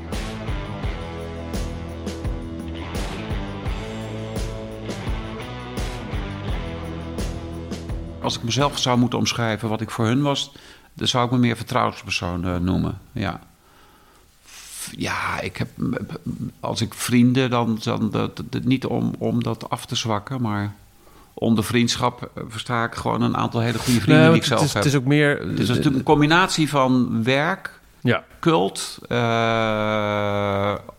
[8.22, 10.52] Als ik mezelf zou moeten omschrijven wat ik voor hun was,
[10.94, 13.00] dan zou ik me meer vertrouwenspersoon uh, noemen.
[13.12, 13.40] Ja.
[14.92, 15.68] Ja, ik heb,
[16.60, 20.74] als ik vrienden, dan, dan dat, dat, niet om, om dat af te zwakken, maar
[21.34, 24.68] onder vriendschap eh, versta ik gewoon een aantal hele goede vrienden die ik zelf het
[24.68, 24.84] is, heb.
[24.84, 25.40] Het is ook meer...
[25.40, 28.24] Dus het is natuurlijk een combinatie van werk, ja.
[28.40, 29.10] cult, uh,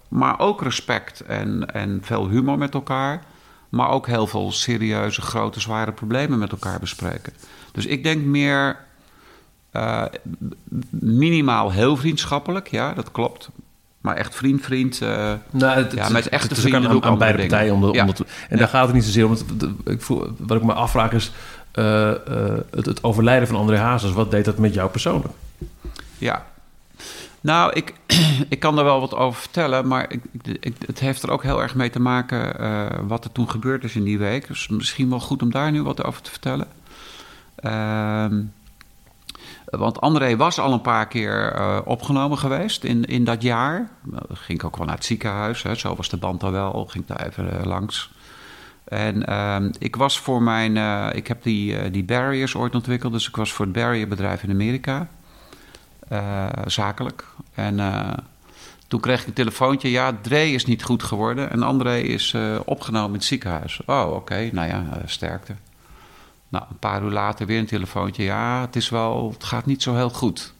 [0.08, 3.22] maar ook respect en, en veel humor met elkaar.
[3.68, 7.32] Maar ook heel veel serieuze, grote, zware problemen met elkaar bespreken.
[7.72, 8.76] Dus ik denk meer
[9.72, 10.04] uh,
[10.90, 13.48] minimaal heel vriendschappelijk, ja, dat klopt.
[14.04, 15.00] Maar echt vriend, vriend.
[15.02, 17.50] Uh, nou, het, ja, met echte het vrienden aan, aan beide dingen.
[17.50, 17.74] partijen.
[17.74, 18.02] Om de, Ja.
[18.04, 18.56] om en Ja.
[18.56, 19.30] daar gaat het niet zozeer om.
[19.30, 19.46] Het,
[19.84, 21.32] ik voel, wat ik me afvraag is...
[21.72, 22.16] eh, eh,
[22.70, 24.12] het, het overlijden van André Hazes.
[24.12, 25.34] Wat deed dat met jou persoonlijk?
[26.18, 26.46] Ja.
[27.40, 27.94] Nou, ik,
[28.48, 30.20] ik kan daar wel wat over vertellen, maar ik,
[30.60, 32.56] ik, het heeft er ook heel erg mee te maken
[33.06, 34.46] wat er toen gebeurd is in die week.
[34.48, 36.66] Dus misschien wel goed om daar nu wat over te vertellen.
[37.56, 38.40] Ehm,
[39.78, 43.88] want André was al een paar keer eh, opgenomen geweest in, in dat jaar.
[44.02, 46.86] Nou, ging ik ook wel naar het ziekenhuis, hè, zo was de band al wel,
[46.86, 48.10] ging daar even eh, langs.
[48.84, 53.28] En ehm, ik was voor mijn, eh, ik heb die, die barriers ooit ontwikkeld, dus
[53.28, 55.08] ik was voor het barrierbedrijf in Amerika
[56.64, 57.24] zakelijk.
[57.54, 57.76] En
[58.88, 59.90] toen kreeg ik een telefoontje.
[59.90, 61.50] Ja, Dre is niet goed geworden.
[61.50, 62.34] En André is
[62.64, 63.80] opgenomen in het ziekenhuis.
[63.86, 64.48] Oh, oké.
[64.52, 65.54] Nou ja, sterkte.
[66.54, 68.22] Nou, een paar uur later weer een telefoontje.
[68.22, 70.54] Ja, het, is wel, het gaat niet zo heel goed.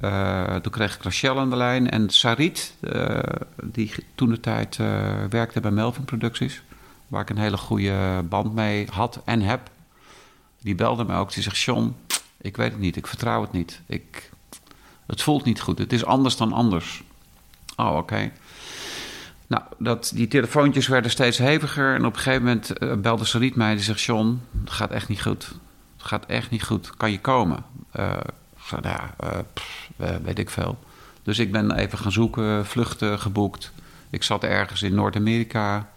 [0.00, 1.90] Eh, toen kreeg ik Rachel aan de lijn.
[1.90, 3.18] En Sarit, eh,
[3.62, 6.62] die toen de tijd eh, werkte bij Melvin Producties...
[7.08, 9.70] waar ik een hele goede band mee had en heb...
[10.60, 11.32] die belde me ook.
[11.32, 11.96] Die zegt, John,
[12.40, 12.96] ik weet het niet.
[12.96, 13.80] Ik vertrouw het niet.
[13.86, 14.30] Ik,
[15.06, 15.78] het voelt niet goed.
[15.78, 17.02] Het is anders dan anders.
[17.76, 18.32] Oh, oké.
[19.48, 21.94] Nou, dat, die telefoontjes werden steeds heviger.
[21.94, 23.74] En op een gegeven moment eh, belde Sarit mij.
[23.74, 25.52] Die zegt, John, het gaat echt niet goed.
[25.96, 26.96] Het gaat echt niet goed.
[26.96, 27.64] Kan je komen?
[27.92, 29.14] Zei, nou ja,
[29.96, 30.78] eh, weet ik veel.
[31.22, 33.72] Dus ik ben even gaan zoeken, vluchten geboekt.
[34.10, 35.88] Ik zat ergens in Noord-Amerika.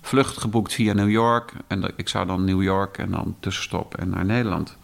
[0.00, 1.52] Vlucht geboekt via New York.
[1.66, 4.76] En ik zou dan New York en dan tussenstop en naar Nederland.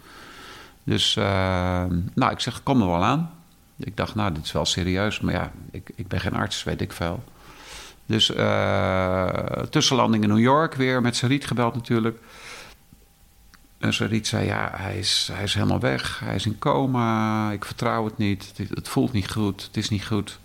[0.84, 3.30] Dus, nou, ik zeg, kom er wel aan.
[3.76, 5.20] Ik dacht, nou, dit is wel serieus.
[5.20, 7.24] Maar ja, ik, ik ben geen arts, weet ik veel.
[8.06, 9.28] Dus eh,
[9.70, 12.18] tussenlanding in New York weer met Sarit gebeld natuurlijk.
[13.78, 16.20] En Sarit zei, ja, hij is, hij is helemaal weg.
[16.24, 17.50] Hij is in coma.
[17.52, 18.52] Ik vertrouw het niet.
[18.56, 19.62] Het, het voelt niet goed.
[19.62, 20.38] Het is niet goed.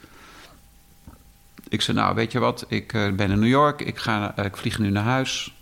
[1.67, 2.65] Ik zei, nou, weet je wat?
[2.67, 3.81] Ik eh, ben in New York.
[3.81, 5.55] Ik, ga, eh, ik vlieg nu naar huis.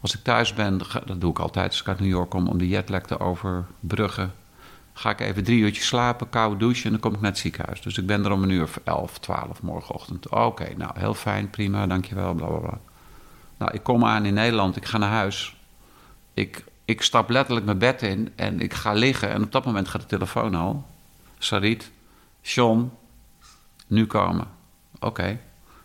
[0.00, 2.58] Als ik thuis ben, dat doe ik altijd als ik uit New York kom om
[2.58, 4.32] de jetlag te overbruggen.
[4.98, 7.80] Ga ik even drie uurtjes slapen, koude douche en dan kom ik naar het ziekenhuis.
[7.80, 10.28] Dus ik ben er om een uur of elf, twaalf morgenochtend.
[10.28, 12.78] Oké, nou heel fijn, prima, dankjewel, bla bla bla.
[13.58, 15.56] Nou, ik kom aan in Nederland, ik ga naar huis.
[16.34, 19.30] Ik, ik stap letterlijk mijn bed in en ik ga liggen.
[19.30, 20.86] En op dat moment gaat de telefoon al.
[21.38, 21.90] Sarit,
[22.42, 22.92] Sean,
[23.86, 24.46] nu komen.
[25.00, 25.40] Oké.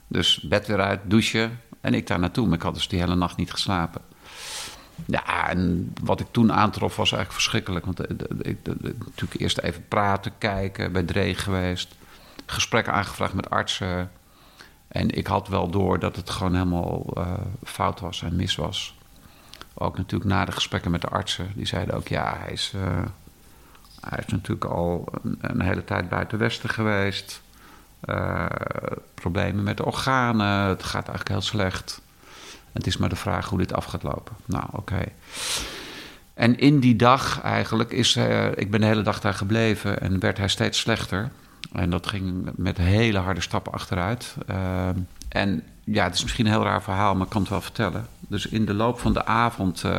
[0.07, 1.59] Dus bed weer uit, douchen.
[1.81, 2.45] En ik daar naartoe.
[2.45, 4.01] Maar ik had dus die hele nacht niet geslapen.
[5.05, 7.85] Ja, en wat ik toen aantrof was eigenlijk verschrikkelijk.
[7.85, 8.57] Want eh, ik
[9.05, 11.95] natuurlijk eerst even praten, kijken, bij Dree geweest.
[12.45, 14.11] Gesprekken aangevraagd met artsen.
[14.87, 18.97] En ik had wel door dat het gewoon helemaal uh, fout was en mis was.
[19.73, 21.51] Ook natuurlijk na de gesprekken met de artsen.
[21.55, 22.81] Die zeiden ook, ja, hij is, uh,
[23.99, 25.05] hij is natuurlijk al
[25.41, 27.41] een, hele tijd buiten Westen geweest.
[29.13, 30.67] Problemen met de organen.
[30.67, 32.01] Het gaat eigenlijk heel slecht.
[32.73, 34.35] Het is maar de vraag hoe dit af gaat lopen.
[34.45, 35.03] Nou, oké.
[36.33, 38.15] En in die dag eigenlijk is...
[38.15, 41.31] Uh, ik ben de hele dag daar gebleven en werd hij steeds slechter.
[41.71, 44.35] En dat ging met hele harde stappen achteruit.
[44.49, 44.89] Uh,
[45.29, 48.07] en ja, het is misschien een heel raar verhaal, maar ik kan het wel vertellen.
[48.19, 49.91] Dus in de loop van de avond uh,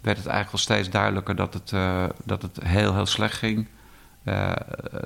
[0.00, 1.70] werd het eigenlijk wel steeds duidelijker dat het,
[2.24, 3.66] dat het heel, heel slecht ging.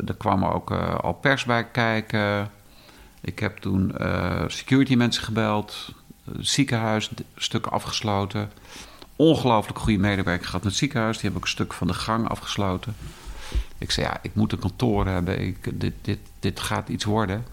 [0.06, 2.50] er kwamen ook al pers bij kijken.
[3.20, 3.94] Ik heb toen
[4.46, 5.94] security mensen gebeld.
[6.38, 8.50] Ziekenhuis, stukken afgesloten.
[9.16, 11.14] Ongelooflijk goede medewerker gehad met het ziekenhuis.
[11.14, 12.94] Die hebben ook een stuk van de gang afgesloten.
[13.78, 15.40] Ik zei, ja, ik moet een kantoor hebben.
[15.40, 17.44] Ik, dit, dit, dit gaat iets worden.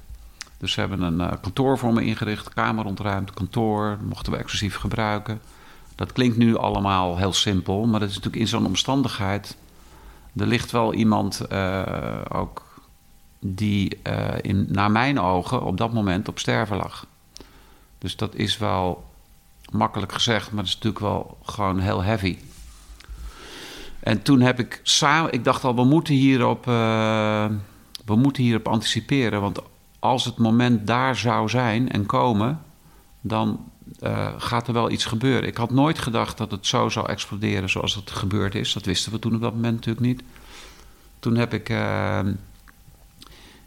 [0.58, 4.76] Dus ze hebben een uh, kantoor voor me ingericht, kamer ontruimd, kantoor, mochten we exclusief
[4.76, 5.42] gebruiken.
[5.96, 9.58] Dat klinkt nu allemaal heel simpel, maar dat is natuurlijk in zo'n omstandigheid.
[10.36, 11.82] Er ligt wel iemand uh,
[12.30, 12.66] ook
[13.40, 17.06] die uh, in, naar mijn ogen op dat moment op sterven lag.
[18.00, 19.04] Dus dat is wel
[19.72, 22.38] makkelijk gezegd, maar dat is natuurlijk wel gewoon heel heavy.
[24.00, 29.42] En toen heb ik samen, ik dacht al, we moeten hierop, we moeten hierop anticiperen,
[29.42, 29.60] want
[30.00, 32.62] als het moment daar zou zijn en komen,
[33.22, 33.70] dan
[34.04, 35.48] uh, gaat er wel iets gebeuren.
[35.48, 38.74] Ik had nooit gedacht dat het zo zou exploderen zoals het gebeurd is.
[38.74, 40.24] Dat wisten we toen op dat moment natuurlijk niet.
[41.20, 42.20] Toen heb ik uh,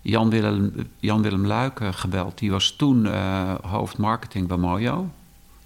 [0.03, 2.39] Jan, Willem, Jan Willem Luik gebeld.
[2.39, 5.11] Die was toen uh, hoofd marketing bij Mojo.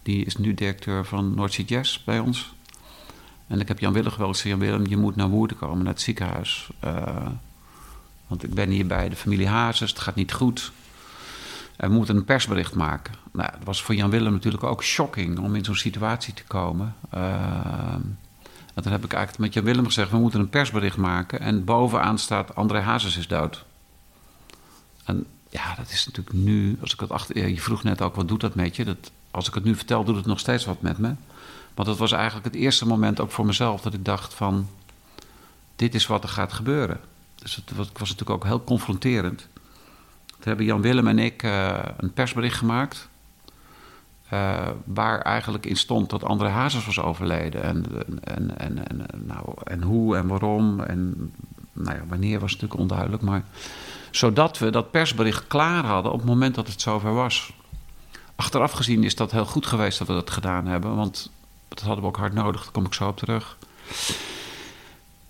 [0.02, 2.54] Die is nu directeur van Noordzee Jazz bij ons.
[3.46, 4.38] En ik heb Jan Willem gebeld.
[4.38, 6.68] Jan Willem, je moet naar Woerden komen, naar het ziekenhuis.
[8.26, 10.72] Want ik ben hier bij de familie Hazes, het gaat niet goed.
[11.76, 13.14] En we moeten een persbericht maken.
[13.32, 16.94] Nou, dat was voor Jan Willem natuurlijk ook shocking om in zo'n situatie te komen.
[17.14, 17.20] Uh,
[18.74, 21.40] en toen heb ik eigenlijk met Jan Willem gezegd: we moeten een persbericht maken.
[21.40, 23.65] En bovenaan staat: André Hazes is dood.
[25.06, 27.48] En ja, dat is natuurlijk nu, als ik het achter.
[27.48, 28.84] Je vroeg net ook: wat doet dat met je?
[28.84, 31.14] Dat, als ik het nu vertel, doet het nog steeds wat met me.
[31.74, 34.68] Want dat was eigenlijk het eerste moment ook voor mezelf dat ik dacht: van
[35.76, 37.00] dit is wat er gaat gebeuren.
[37.34, 39.48] Dus het was, natuurlijk ook heel confronterend.
[40.26, 43.08] Toen hebben Jan Willem en ik uh, een persbericht gemaakt.
[44.32, 47.62] Uh, waar eigenlijk in stond dat André Hazes was overleden.
[47.62, 47.84] En,
[48.24, 50.80] en, en, en, nou, en hoe en waarom.
[50.80, 51.32] En
[51.72, 53.22] nou ja, wanneer was natuurlijk onduidelijk.
[53.22, 53.44] Maar
[54.10, 57.52] zodat we dat persbericht klaar hadden op het moment dat het zover was.
[58.36, 60.96] Achteraf gezien is dat heel goed geweest dat we dat gedaan hebben.
[60.96, 61.30] Want
[61.68, 62.62] dat hadden we ook hard nodig.
[62.62, 63.56] Daar kom ik zo op terug.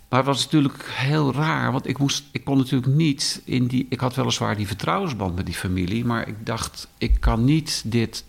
[0.08, 3.86] Maar het was natuurlijk heel raar, want ik, moest, ik kon natuurlijk niet in die.
[3.90, 8.24] Ik had weliswaar die vertrouwensband met die familie, maar ik dacht, ik kan niet dit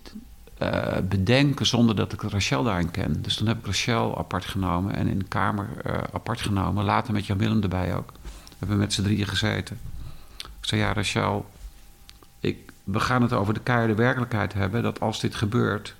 [0.62, 3.22] uh, bedenken zonder dat ik Rachel daarin ken.
[3.22, 6.86] Dus toen heb ik Rachel apart genomen en in de kamer uh, apart genomen.
[6.86, 8.12] Later met Jan Willem erbij ook.
[8.22, 9.80] We hebben met z'n drieën gezeten.
[10.68, 11.46] Ik zei: Ja, Rachel,
[12.40, 14.84] ik, we gaan het over de keiharde werkelijkheid hebben.
[14.84, 15.96] Dat als dit gebeurt.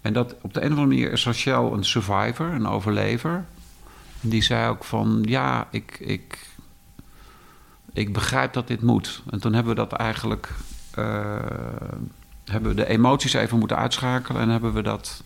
[0.00, 3.44] En dat op de een of andere manier is Rachel een survivor, een overlever
[4.20, 6.48] die zei ook van ja, ik, ik,
[7.92, 9.22] ik begrijp dat dit moet.
[9.30, 10.48] En toen hebben we dat eigenlijk.
[10.98, 11.36] Uh,
[12.44, 15.22] hebben we de emoties even moeten uitschakelen en hebben we dat,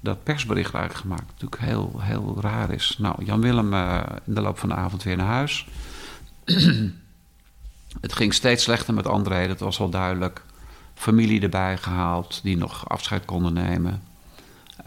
[0.00, 1.30] dat persbericht eigenlijk gemaakt.
[1.30, 2.96] Natuurlijk heel, heel raar is.
[2.98, 5.68] Nou, Jan Willem uh, in de loop van de avond weer naar huis.
[8.00, 10.42] het ging steeds slechter met André, dat was wel duidelijk.
[10.94, 14.02] Familie erbij gehaald die nog afscheid konden nemen.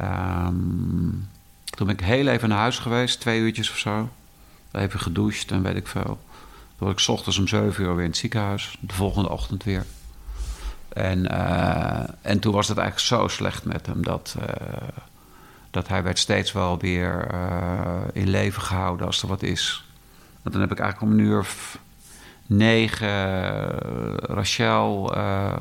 [0.01, 1.29] Um,
[1.65, 4.09] toen ben ik heel even naar huis geweest, twee uurtjes of zo.
[4.71, 6.19] Even gedoucht en weet ik veel.
[6.77, 8.77] Toen was ik s ochtends om zeven uur weer in het ziekenhuis.
[8.79, 9.85] De volgende ochtend weer.
[10.89, 14.45] En, uh, en toen was het eigenlijk zo slecht met hem dat, uh,
[15.71, 19.85] dat hij werd steeds wel weer uh, in leven gehouden als er wat is.
[20.43, 21.45] En toen heb ik eigenlijk om een uur
[22.45, 23.67] negen
[24.19, 25.06] Rachel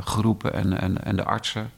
[0.01, 1.71] geroepen en, en, en de artsen.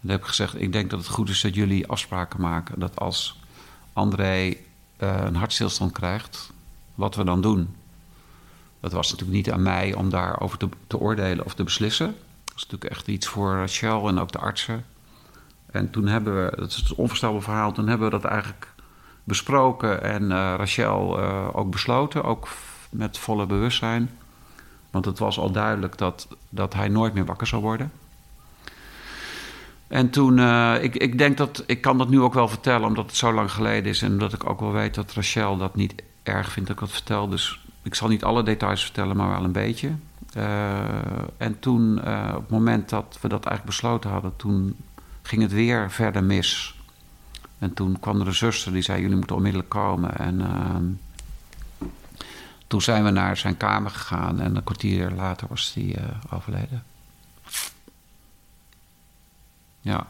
[0.00, 2.80] dan heb ik gezegd: Ik denk dat het goed is dat jullie afspraken maken.
[2.80, 3.40] Dat als
[3.92, 4.54] André
[5.02, 6.52] uh, een hartstilstand krijgt,
[6.94, 7.76] wat we dan doen.
[8.80, 12.06] Dat was natuurlijk niet aan mij om daarover te, te oordelen of te beslissen.
[12.44, 14.84] Dat is natuurlijk echt iets voor Rachel en ook de artsen.
[15.70, 18.74] En toen hebben we, dat is het onvoorstelbaar verhaal, toen hebben we dat eigenlijk
[19.24, 21.20] besproken en uh, Rachel
[21.54, 22.48] ook besloten, ook
[22.90, 24.10] met volle bewustzijn.
[24.92, 27.92] Want het was al duidelijk dat, dat hij nooit meer wakker zou worden.
[29.88, 33.06] En toen, uh, ik, ik denk dat, ik kan dat nu ook wel vertellen, omdat
[33.06, 34.02] het zo lang geleden is.
[34.02, 36.94] En omdat ik ook wel weet dat Rachel dat niet erg vindt dat ik dat
[36.94, 37.28] vertel.
[37.28, 39.90] Dus ik zal niet alle details vertellen, maar wel een beetje.
[40.36, 40.78] Uh,
[41.36, 44.76] en toen, uh, op het moment dat we dat eigenlijk besloten hadden, toen
[45.22, 46.74] ging het weer verder mis.
[47.58, 50.18] En toen kwam er een zuster die zei: Jullie moeten onmiddellijk komen.
[50.18, 50.84] En ehm,
[52.72, 55.96] toen zijn we naar zijn kamer gegaan en een kwartier later was hij
[56.30, 56.84] overleden.
[59.80, 60.06] Ja.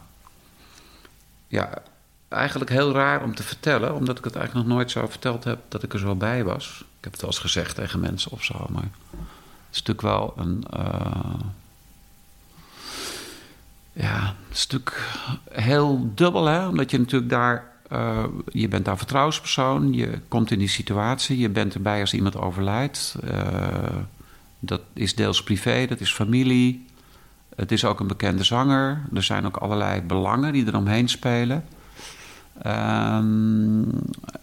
[1.47, 1.81] Ja,
[2.27, 5.59] eigenlijk heel raar om te vertellen, omdat ik het eigenlijk nog nooit zo verteld heb
[5.67, 6.79] dat ik er zo bij was.
[6.79, 10.33] Ik heb het wel eens gezegd tegen mensen of zo, maar het is natuurlijk wel
[10.37, 10.63] een.
[10.77, 11.39] Uh,
[13.93, 15.09] ja, een stuk
[15.51, 16.67] heel dubbel, hè?
[16.67, 17.71] Omdat je natuurlijk daar.
[17.93, 22.37] Uh, je bent daar vertrouwenspersoon, je komt in die situatie, je bent erbij als iemand
[22.37, 23.15] overlijdt.
[23.23, 23.37] Uh,
[24.59, 26.85] dat is deels privé, dat is familie.
[27.55, 29.01] Het is ook een bekende zanger.
[29.13, 31.65] Er zijn ook allerlei belangen die eromheen spelen.
[32.65, 33.89] Um,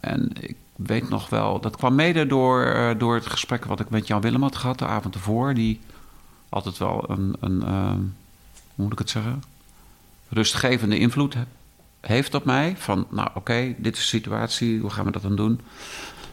[0.00, 3.90] en ik weet nog wel, dat kwam mede door, uh, door het gesprek wat ik
[3.90, 5.54] met Jan Willem had gehad de avond ervoor.
[5.54, 5.80] Die
[6.48, 7.62] altijd wel een, een
[8.74, 9.42] hoe moet ik het zeggen,
[10.28, 11.36] rustgevende invloed
[12.00, 12.74] heeft op mij.
[12.76, 15.60] Van, nou oké, dit is de situatie, hoe gaan we dat dan doen?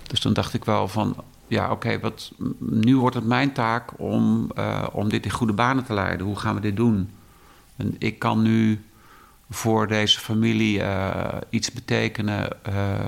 [0.08, 1.16] Dus toen dacht ik wel van,
[1.48, 5.84] ja, oké, wat nu wordt het mijn taak om, uh, om dit in goede banen
[5.84, 6.26] te leiden.
[6.26, 7.10] Hoe gaan we dit doen?
[7.76, 8.82] En ik kan nu
[9.50, 13.00] voor deze familie uh, iets betekenen, uh,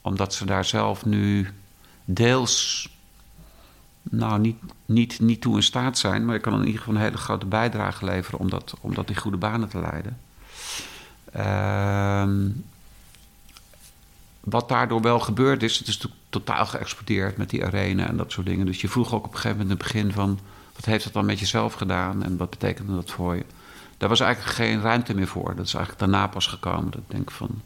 [0.00, 1.48] omdat ze daar zelf nu
[2.04, 2.88] deels,
[4.02, 4.56] nou niet,
[4.86, 7.46] niet, niet toe in staat zijn, maar ik kan in ieder geval een hele grote
[7.46, 10.18] bijdrage leveren om dat, om dat in goede banen te leiden.
[11.36, 12.24] Uh,
[14.40, 18.46] wat daardoor wel gebeurd is, het is totaal geëxplodeerd met die arena en dat soort
[18.46, 18.66] dingen.
[18.66, 20.38] Dus je vroeg ook op een gegeven moment in het begin van,
[20.74, 23.44] wat heeft dat dan met jezelf gedaan en wat betekende dat voor je?
[23.98, 25.54] Daar was eigenlijk geen ruimte meer voor.
[25.54, 26.90] Dat is eigenlijk daarna pas gekomen.
[26.90, 27.62] Dat ik denk van,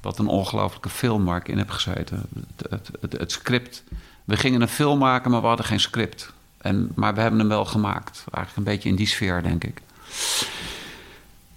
[0.00, 2.26] wat een ongelofelijke film waar ik in heb gezeten.
[2.56, 3.82] Het, het, het, het, script.
[4.24, 6.32] We gingen een film maken, maar we hadden geen script.
[6.58, 8.24] En, maar we hebben hem wel gemaakt.
[8.30, 9.80] Eigenlijk een beetje in die sfeer, denk ik.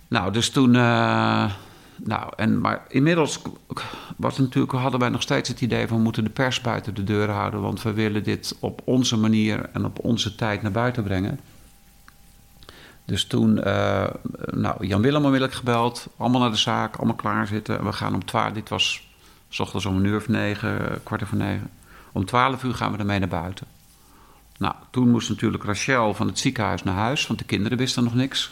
[0.07, 0.73] Nou, dus toen...
[0.73, 1.51] Uh,
[2.03, 3.41] nou, en, maar inmiddels
[4.17, 7.03] was natuurlijk, hadden wij nog steeds het idee van we moeten de pers buiten de
[7.03, 11.03] deur houden, want we willen dit op onze manier en op onze tijd naar buiten
[11.03, 11.39] brengen.
[13.05, 14.07] Dus toen, uh,
[14.45, 17.83] nou, Jan Willem onmiddellijk gebeld, allemaal naar de zaak, allemaal klaar zitten.
[17.83, 19.07] We gaan om twaalf, dit was
[19.49, 21.69] s ochtends om een uur of negen, kwart over negen.
[22.11, 23.67] Om twaalf uur gaan we ermee naar buiten.
[24.57, 28.15] Nou, toen moest natuurlijk Rachel van het ziekenhuis naar huis, want de kinderen wisten nog
[28.15, 28.51] niks.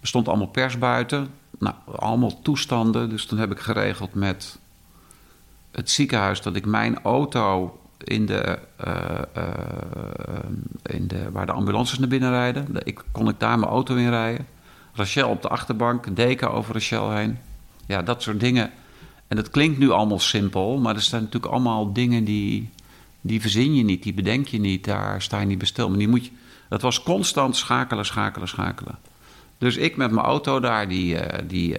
[0.00, 1.28] Er stond allemaal pers buiten.
[1.58, 3.08] Nou, allemaal toestanden.
[3.08, 4.58] Dus toen heb ik geregeld met
[5.70, 8.94] het ziekenhuis dat ik mijn auto in de, uh,
[9.36, 9.44] uh,
[10.82, 12.66] in de, waar de ambulances naar binnen rijden.
[12.84, 14.46] Ik, kon ik daar mijn auto in rijden.
[14.92, 17.38] Rachel op de achterbank, deken over Rachel heen.
[17.86, 18.70] Ja, dat soort dingen.
[19.28, 22.70] En dat klinkt nu allemaal simpel, maar er zijn natuurlijk allemaal dingen die,
[23.20, 25.88] die verzin je niet, die bedenk je niet, daar sta je niet bij stil.
[25.88, 26.30] Maar die moet je,
[26.68, 28.98] dat was constant schakelen, schakelen, schakelen.
[29.60, 31.76] Dus ik met mijn auto daar, die, uh, die,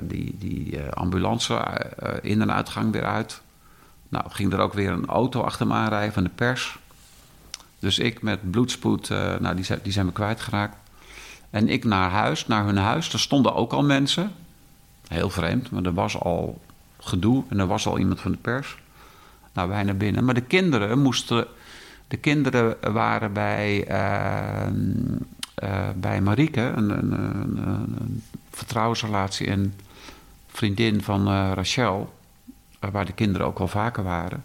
[0.00, 1.66] die, die ambulance
[2.22, 3.40] in- en uitgang weer uit.
[4.08, 6.78] Nou, ging er ook weer een auto achter me aanrijden van de pers.
[7.78, 10.76] Dus ik met bloedspoed, nou, die zijn, die zijn me kwijtgeraakt.
[11.50, 13.10] En ik naar huis, naar hun huis.
[13.10, 14.32] Daar stonden ook al mensen.
[15.08, 16.60] Heel vreemd, maar er was al
[17.00, 18.76] gedoe en er was al iemand van de pers.
[19.52, 20.24] Nou, wij naar binnen.
[20.24, 21.46] Maar de kinderen moesten.
[22.08, 24.72] De kinderen waren bij, uh,
[25.64, 27.56] uh, bij Marieke, een, een, een,
[28.00, 29.74] een, vertrouwensrelatie en
[30.46, 32.14] vriendin van Rachel
[32.80, 34.44] waar de kinderen ook al vaker waren.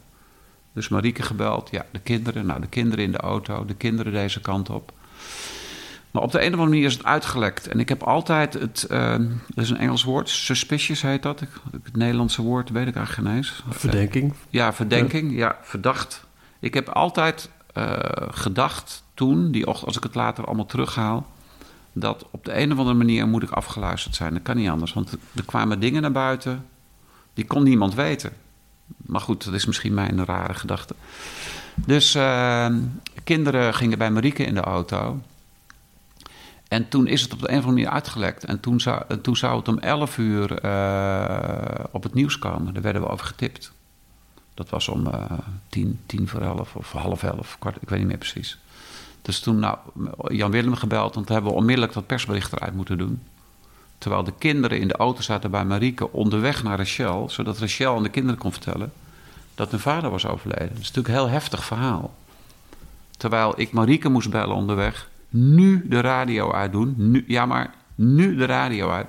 [0.73, 4.41] Dus Marieke gebeld, ja, de kinderen, nou, de kinderen in de auto, de kinderen deze
[4.41, 4.93] kant op.
[6.11, 7.67] Maar op de een of andere manier is het uitgelekt.
[7.67, 9.11] En ik heb altijd het, uh,
[9.47, 11.39] dat is een Engels woord, suspicious heet dat.
[11.83, 13.63] Het Nederlandse woord weet ik eigenlijk geen eens.
[13.69, 14.33] Verdenking?
[14.49, 16.25] Ja, verdenking, ja, verdacht.
[16.59, 17.99] Ik heb altijd uh,
[18.31, 21.27] gedacht toen, die ochtend, als ik het later allemaal terughaal,
[21.93, 24.33] dat op de een of andere manier moet ik afgeluisterd zijn.
[24.33, 26.65] Dat kan niet anders, want er kwamen dingen naar buiten
[27.33, 28.33] die kon niemand weten.
[28.97, 30.95] Maar goed, dat is misschien mijn rare gedachte.
[31.75, 32.67] Dus uh,
[33.23, 35.21] kinderen gingen bij Marieke in de auto.
[36.67, 38.43] En toen is het op de een of andere manier uitgelekt.
[38.43, 42.73] En toen zou, toen zou het om 11 uur eh, op het nieuws komen.
[42.73, 43.71] Daar werden we over getipt.
[44.53, 45.23] Dat was om uh,
[45.69, 48.59] tien, tien voor elf of half elf, kwart, ik weet niet meer precies.
[49.21, 49.77] Dus toen nou,
[50.27, 53.21] Jan Willem gebeld, want hebben we onmiddellijk dat persbericht eruit moeten doen.
[53.97, 58.03] Terwijl de kinderen in de auto zaten bij Marieke onderweg naar Rachel, zodat Rachel aan
[58.03, 58.91] de kinderen kon vertellen
[59.55, 60.69] dat hun vader was overleden.
[60.69, 62.13] Dat is natuurlijk een heel heftig verhaal.
[63.17, 66.93] Terwijl ik Marieke moest bellen onderweg, nu de radio uitdoen.
[66.97, 69.07] Nu, ja, maar nu de radio uit.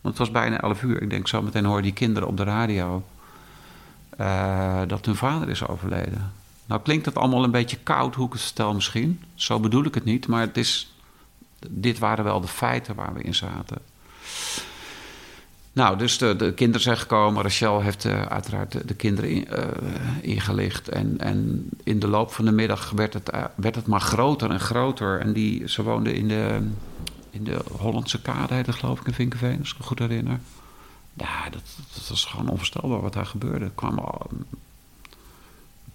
[0.00, 1.02] Want het was bijna 11 uur.
[1.02, 3.04] Ik denk, zo meteen hoor die kinderen op de radio
[4.20, 6.32] uh, dat hun vader is overleden.
[6.66, 9.22] Nou klinkt het allemaal een beetje koud hoe ik het stel misschien.
[9.34, 10.94] Zo bedoel ik het niet, maar het is,
[11.68, 13.78] dit waren wel de feiten waar we in zaten.
[15.74, 17.42] Nou, dus de, de kinderen zijn gekomen.
[17.42, 19.64] Rachel heeft uh, uiteraard de, de kinderen in, uh,
[20.20, 20.88] ingelicht.
[20.88, 24.50] En, en in de loop van de middag werd het, uh, werd het maar groter
[24.50, 25.20] en groter.
[25.20, 26.68] En die, ze woonden in de,
[27.30, 30.40] in de Hollandse kade, geloof ik, in Vinkenveen, als ik me goed herinner.
[31.14, 31.62] Ja, dat,
[31.94, 33.64] dat was gewoon onvoorstelbaar wat daar gebeurde.
[33.64, 34.04] Er kwamen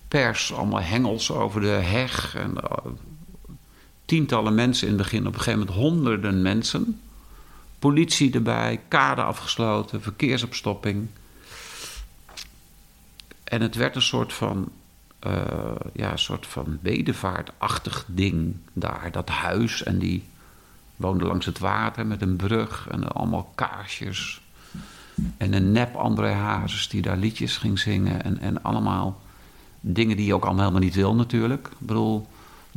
[0.08, 2.36] pers, allemaal hengels over de heg.
[2.36, 2.54] En
[4.06, 7.02] tientallen mensen in het begin, op een gegeven moment honderden mensen
[7.80, 11.08] politie erbij, kade afgesloten, verkeersopstopping.
[13.44, 14.72] En het werd een soort van,
[15.28, 15.34] uh,
[15.94, 19.12] ja, een soort van bedevaartachtig ding daar.
[19.12, 20.24] Dat huis en die
[20.96, 24.42] woonde langs het water met een brug en allemaal kaarsjes.
[25.38, 28.24] En een nep André Hazes die daar liedjes ging zingen.
[28.24, 29.22] En, en allemaal
[29.80, 31.68] dingen die je ook allemaal helemaal niet wil natuurlijk.
[31.68, 32.28] Ik bedoel,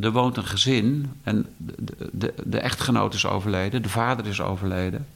[0.01, 5.07] er woont een gezin en de, de, de, echtgenoot is overleden, de vader is overleden.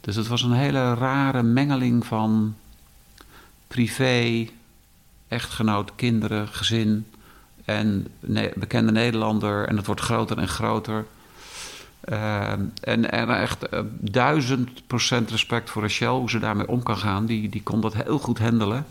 [0.00, 2.54] Dus het was een hele rare mengeling van
[3.66, 4.48] privé,
[5.28, 7.06] echtgenoot, kinderen, gezin
[7.64, 8.06] en
[8.54, 9.68] bekende Nederlander.
[9.68, 11.06] En het wordt groter en groter.
[12.04, 16.96] Uh, en, en echt uh, duizend procent respect voor Rachel, hoe ze daarmee om kan
[16.96, 17.26] gaan.
[17.26, 18.86] Die, die kon dat heel goed handelen.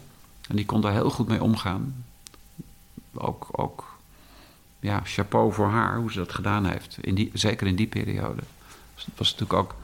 [0.48, 2.06] En die kon daar heel goed mee omgaan.
[3.14, 3.98] Ook, ook
[4.80, 6.98] ja, chapeau voor haar, hoe ze dat gedaan heeft.
[7.02, 8.42] In die, zeker in die periode.
[8.96, 9.76] Het was natuurlijk ook...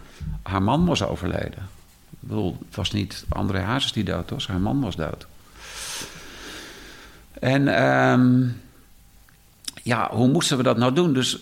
[0.41, 1.69] Haar man was overleden.
[2.09, 4.47] Ik bedoel, het was niet André Hazes die dood was.
[4.47, 5.27] Haar man was dood.
[7.39, 7.83] En...
[7.83, 8.61] Um,
[9.83, 11.13] ja, hoe moesten we dat nou doen?
[11.13, 11.41] Dus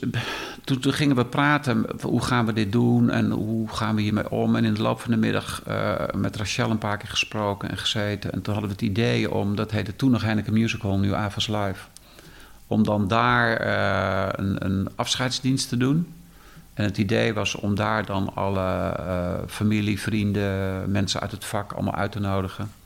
[0.64, 4.56] toen, gingen we praten, hoe gaan we dit doen en hoe gaan we hiermee om?
[4.56, 7.78] En in de loop van de middag uh, met Rachel een paar keer gesproken en
[7.78, 8.32] gezeten.
[8.32, 11.48] En toen hadden we het idee om, dat heette toen nog Heineken Musical, nu Avas
[11.48, 11.80] Live...
[12.68, 16.14] om dan daar uh, een, een, afscheidsdienst te doen.
[16.74, 21.72] En het idee was om daar dan alle uh, familie, vrienden, mensen uit het vak
[21.72, 22.81] allemaal uit te nodigen...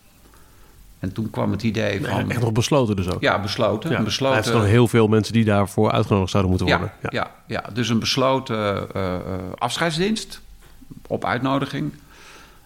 [1.05, 2.29] En toen kwam het idee van...
[2.29, 3.21] Echt nog besloten dus ook?
[3.21, 3.89] Ja, besloten.
[3.89, 4.37] Ja, een besloten...
[4.37, 6.97] Er zijn nog heel veel mensen die daarvoor uitgenodigd zouden moeten ja, worden.
[7.01, 7.73] Ja, ja, ja.
[7.73, 9.15] dus een besloten uh,
[9.57, 10.41] afscheidsdienst
[11.07, 11.93] op uitnodiging.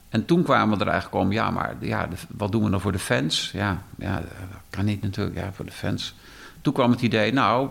[0.09, 2.81] En toen kwamen we er eigenlijk om, ja, maar ja, de, wat doen we dan
[2.81, 3.51] voor de fans?
[3.53, 6.15] Ja, ja, dat kan niet natuurlijk, ja, voor de fans.
[6.61, 7.69] Toen kwam het idee, nou,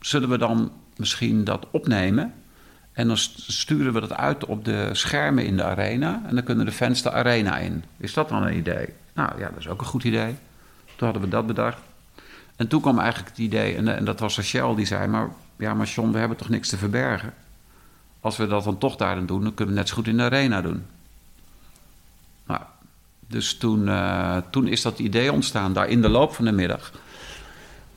[0.00, 2.34] zullen we dan misschien dat opnemen...
[2.92, 6.22] En dan sturen we dat uit op de schermen in de arena.
[6.26, 7.84] En dan kunnen de fans de arena in.
[7.96, 8.88] Is dat dan een idee?
[9.26, 10.36] Nou ja, dat is ook een goed idee.
[10.96, 11.78] Toen hadden we dat bedacht.
[12.56, 15.74] En toen kwam eigenlijk het idee, en, en dat was Rachel die zei: Maar ja,
[15.74, 17.34] maar John, we hebben toch niks te verbergen?
[18.20, 20.22] Als we dat dan toch daarin doen, dan kunnen we net zo goed in de
[20.22, 20.82] arena doen.
[22.46, 22.60] Nou,
[23.26, 26.92] dus toen, uh, toen is dat idee ontstaan, daar in de loop van de middag.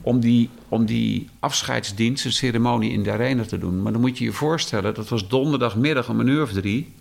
[0.01, 3.81] Om die, om die afscheidsdienst, een ceremonie in de arena te doen.
[3.81, 6.93] Maar dan moet je je voorstellen, dat was donderdagmiddag om een uur of drie.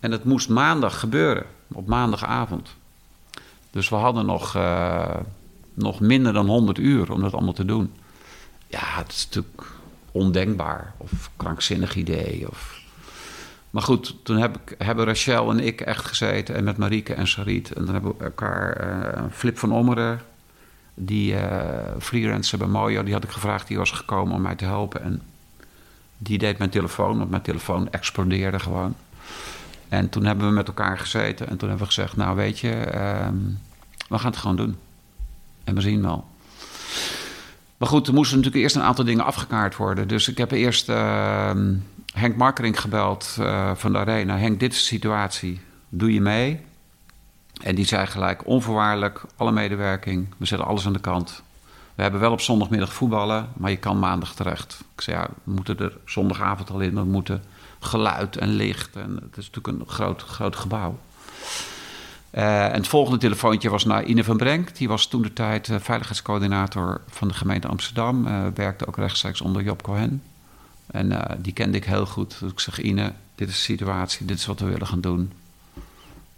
[0.00, 2.78] En het moest maandag gebeuren, op maandagavond.
[3.70, 5.16] Dus we hadden nog, uh,
[5.74, 7.92] nog minder dan 100 uur om dat allemaal te doen.
[8.66, 9.66] Ja, het is natuurlijk
[10.12, 12.48] ondenkbaar of krankzinnig idee.
[12.50, 12.80] Of...
[13.70, 17.26] Maar goed, toen heb ik, hebben Rachel en ik echt gezeten en met Marieke en
[17.26, 17.72] Sarit.
[17.72, 20.20] En dan hebben we elkaar, uh, Flip van Ommeren,
[20.94, 21.68] die uh,
[21.98, 25.02] freelancer bij Mojo, die had ik gevraagd, die was gekomen om mij te helpen.
[25.02, 25.22] En
[26.18, 28.94] die deed mijn telefoon, want mijn telefoon explodeerde gewoon.
[29.90, 32.92] En toen hebben we met elkaar gezeten en toen hebben we gezegd: Nou, weet je,
[32.94, 33.28] uh,
[34.08, 34.76] we gaan het gewoon doen.
[35.64, 36.28] En we zien wel.
[37.76, 40.08] Maar goed, er moesten natuurlijk eerst een aantal dingen afgekaart worden.
[40.08, 41.50] Dus ik heb eerst uh,
[42.12, 44.38] Henk Markering gebeld uh, van de Arena.
[44.38, 45.60] Henk, dit is de situatie.
[45.88, 46.60] Doe je mee?
[47.62, 50.34] En die zei gelijk onvoorwaardelijk, alle medewerking.
[50.36, 51.42] We zetten alles aan de kant.
[51.94, 54.84] We hebben wel op zondagmiddag voetballen, maar je kan maandag terecht.
[54.94, 57.08] Ik zei, ja, we moeten er zondagavond al in.
[57.08, 57.42] Moeten
[57.80, 58.96] geluid en licht.
[58.96, 60.98] En het is natuurlijk een groot, groot gebouw.
[62.34, 64.76] Uh, en het volgende telefoontje was naar Ine van Brenk.
[64.76, 68.26] Die was toen de tijd uh, veiligheidscoördinator van de gemeente Amsterdam.
[68.26, 70.22] Uh, werkte ook rechtstreeks onder Job Cohen.
[70.86, 72.36] En die kende ik heel goed.
[72.40, 75.32] Dus ik zeg, Ine, dit is de situatie, dit is wat we willen gaan doen.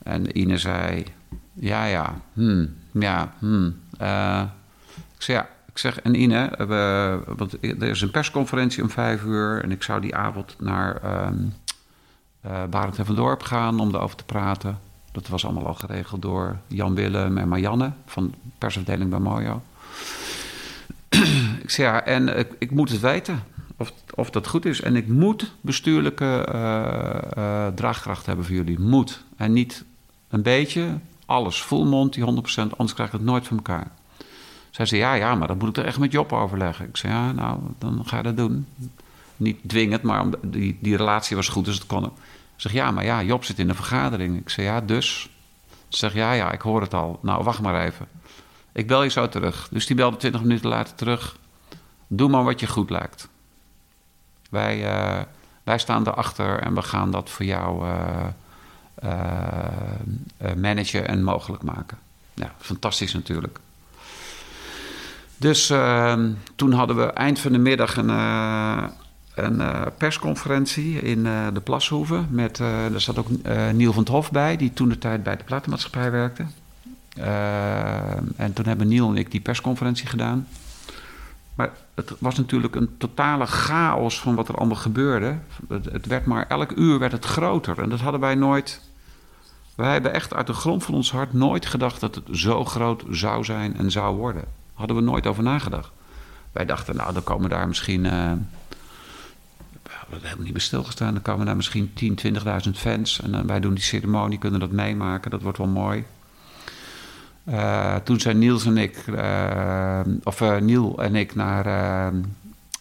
[0.03, 1.05] En Ine zei,
[1.53, 3.67] ja, ja, hmm, ja, hmm.
[5.17, 9.23] ik zei, ja, ik zeg, en Ine, we, want er is een persconferentie om vijf
[9.23, 9.63] uur...
[9.63, 11.55] en ik zou die avond naar um,
[12.71, 14.79] Barend en van gaan om erover te praten.
[15.13, 17.93] Dat was allemaal al geregeld door Jan Willem en Marianne...
[18.07, 19.63] van de persafdeling bij Mojo.
[21.63, 23.43] ik zeg, en ik, moet het weten
[23.77, 24.81] of, of dat goed is.
[24.81, 28.79] En ik moet bestuurlijke uh, uh, draagkracht hebben voor jullie.
[28.79, 29.25] Moet.
[29.37, 29.85] En niet
[30.29, 33.91] een beetje, alles, full mond, die 100%, anders krijg ik het nooit van elkaar.
[34.73, 36.89] Zij zei, ja, ja, maar dat moet ik er echt met Job overleggen.
[36.89, 38.67] Ik zei, ja, nou, dan ga je dat doen.
[39.37, 42.03] Niet dwingend, maar die, die relatie was goed, dus het kon.
[42.03, 42.11] Ze
[42.57, 44.39] zeg, ja, maar ja, Job zit in de vergadering.
[44.39, 45.31] Ik zei, ja, dus?
[45.89, 47.19] Ze zegt, ja, ja, ik hoor het al.
[47.23, 48.09] Nou, wacht maar even.
[48.73, 49.69] Ik bel je zo terug.
[49.71, 51.37] Dus die belde 20 minuten later terug.
[52.07, 53.29] Doe maar wat je goed lijkt.
[54.51, 55.21] Wij, uh,
[55.63, 58.27] wij staan erachter en we gaan dat voor jou uh,
[59.05, 61.99] uh, managen en mogelijk maken.
[62.35, 63.61] Ja, fantastisch natuurlijk.
[65.43, 68.85] Dus ehm, toen hadden we eind van de middag een, uh,
[69.35, 72.25] een uh, persconferentie in uh, de Plashoeve.
[72.29, 73.29] Met, daar zat ook
[73.73, 76.45] Niel van het Hof bij, die toen de tijd bij de platenmaatschappij werkte.
[78.37, 80.49] en toen hebben Niel en ik die persconferentie gedaan.
[81.55, 85.37] Maar het was natuurlijk een totale chaos van wat er allemaal gebeurde.
[85.69, 87.79] Het, het werd maar, elk uur werd het groter.
[87.79, 88.81] En dat hadden wij nooit...
[89.75, 93.05] Wij hebben echt uit de grond van ons hart nooit gedacht dat het zo groot
[93.11, 94.62] zou zijn en zou worden.
[94.73, 95.91] Hadden we nooit over nagedacht.
[96.53, 98.05] Wij dachten, nou, dan komen daar misschien.
[98.05, 98.33] Uh,
[99.83, 101.13] we hadden helemaal niet bij stilgestaan.
[101.13, 102.19] Dan komen daar misschien 10,
[102.67, 103.21] 20.000 fans.
[103.21, 105.31] En uh, wij doen die ceremonie, kunnen dat meemaken.
[105.31, 106.05] Dat wordt wel mooi.
[107.45, 109.05] Uh, toen zijn Niels en ik,
[110.23, 111.65] of Niel en ik, naar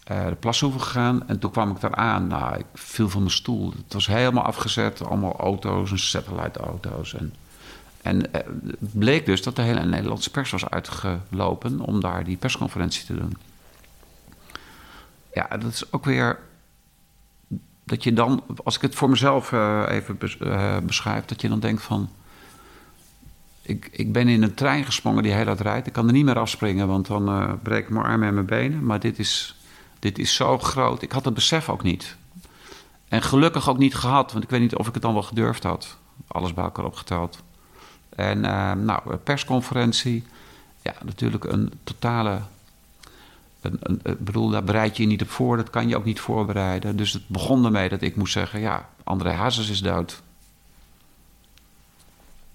[0.03, 1.27] de Plashoeve gegaan.
[1.27, 2.27] En toen kwam ik daar aan.
[2.27, 3.73] Nou, ik viel van mijn stoel.
[3.83, 5.05] Het was helemaal afgezet.
[5.05, 7.13] Allemaal auto's en satellite-auto's.
[7.13, 7.33] En
[8.01, 8.41] en eh,
[8.79, 13.37] bleek dus dat de hele Nederlandse pers was uitgelopen om daar die persconferentie te doen.
[15.33, 16.39] Ja, dat is ook weer
[17.83, 21.59] dat je dan, als ik het voor mezelf uh, even uh, beschrijf, dat je dan
[21.59, 22.09] denkt van.
[23.61, 25.87] Ik, ik ben in een trein gesprongen die heel hard rijdt.
[25.87, 28.45] Ik kan er niet meer afspringen, want dan uh, breek ik mijn armen en mijn
[28.45, 28.85] benen.
[28.85, 29.55] Maar dit is,
[29.99, 31.01] dit is zo groot.
[31.01, 32.15] Ik had het besef ook niet.
[33.07, 35.63] En gelukkig ook niet gehad, want ik weet niet of ik het dan wel gedurfd
[35.63, 35.97] had.
[36.27, 37.43] Alles bij elkaar opgeteld.
[38.15, 40.23] En uh, nou, persconferentie.
[40.81, 42.39] Ja, natuurlijk een totale.
[43.61, 45.57] Een, ik bedoel, daar bereid je je niet op voor.
[45.57, 46.95] Dat kan je ook niet voorbereiden.
[46.95, 50.21] Dus het begon ermee dat ik moest zeggen: ja, André Hazes is dood.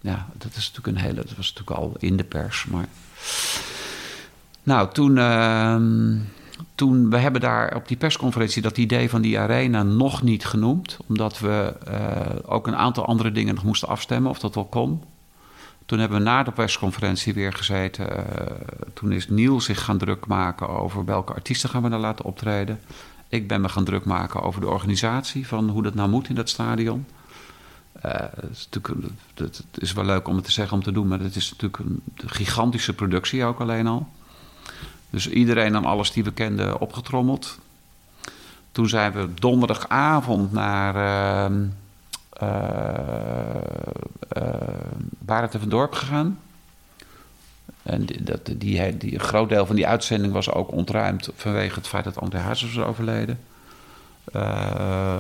[0.01, 1.25] Ja, dat is natuurlijk een hele.
[1.25, 2.65] Dat was natuurlijk al in de pers.
[2.65, 2.89] Maar.
[4.63, 5.17] Nou, toen.
[5.17, 5.77] Uh,
[6.75, 10.97] toen, we hebben daar op die persconferentie dat idee van die arena nog niet genoemd.
[11.07, 15.03] Omdat we uh, ook een aantal andere dingen nog moesten afstemmen of dat wel kon.
[15.87, 18.07] Toen hebben we na de persconferentie weer gezeten.
[18.13, 18.23] Uh,
[18.95, 22.81] toen is Niel zich gaan druk maken over welke artiesten gaan we nou laten optreden.
[23.29, 26.35] Ik ben me gaan druk maken over de organisatie van hoe dat nou moet in
[26.35, 27.07] dat stadion.
[28.07, 28.13] Uh,
[29.35, 31.51] het, is is wel leuk om het te zeggen om te doen, maar het is
[31.51, 34.09] natuurlijk een gigantische productie ook alleen al.
[35.11, 37.59] Dus iedereen aan alles die we kenden opgetrommeld.
[38.73, 40.95] Toen zijn we donderdagavond naar.
[41.51, 41.59] Uh,
[45.19, 46.39] Barend en van Dorp gegaan.
[47.83, 51.89] En dat, die, die, een groot deel van die uitzending was ook ontruimd vanwege het
[51.89, 53.41] feit dat André Hazes was overleden.
[54.35, 55.15] Uh,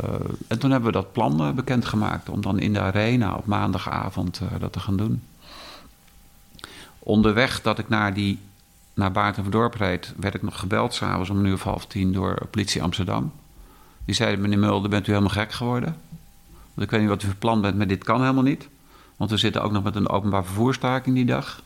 [0.46, 4.40] en toen hebben we dat plan uh, bekendgemaakt om dan in de arena op maandagavond
[4.42, 5.22] uh, dat te gaan doen.
[6.98, 8.38] Onderweg dat ik naar, die,
[8.94, 11.86] naar Baart en Verdorp reed, werd ik nog gebeld s'avonds om een uur of half
[11.86, 13.32] tien door politie Amsterdam.
[14.04, 15.96] Die zeiden, meneer Mulder, bent u helemaal gek geworden?
[16.76, 18.68] Want ik weet niet wat u plan bent, maar dit kan helemaal niet.
[19.16, 21.62] Want we zitten ook nog met een openbaar vervoerstaking die dag.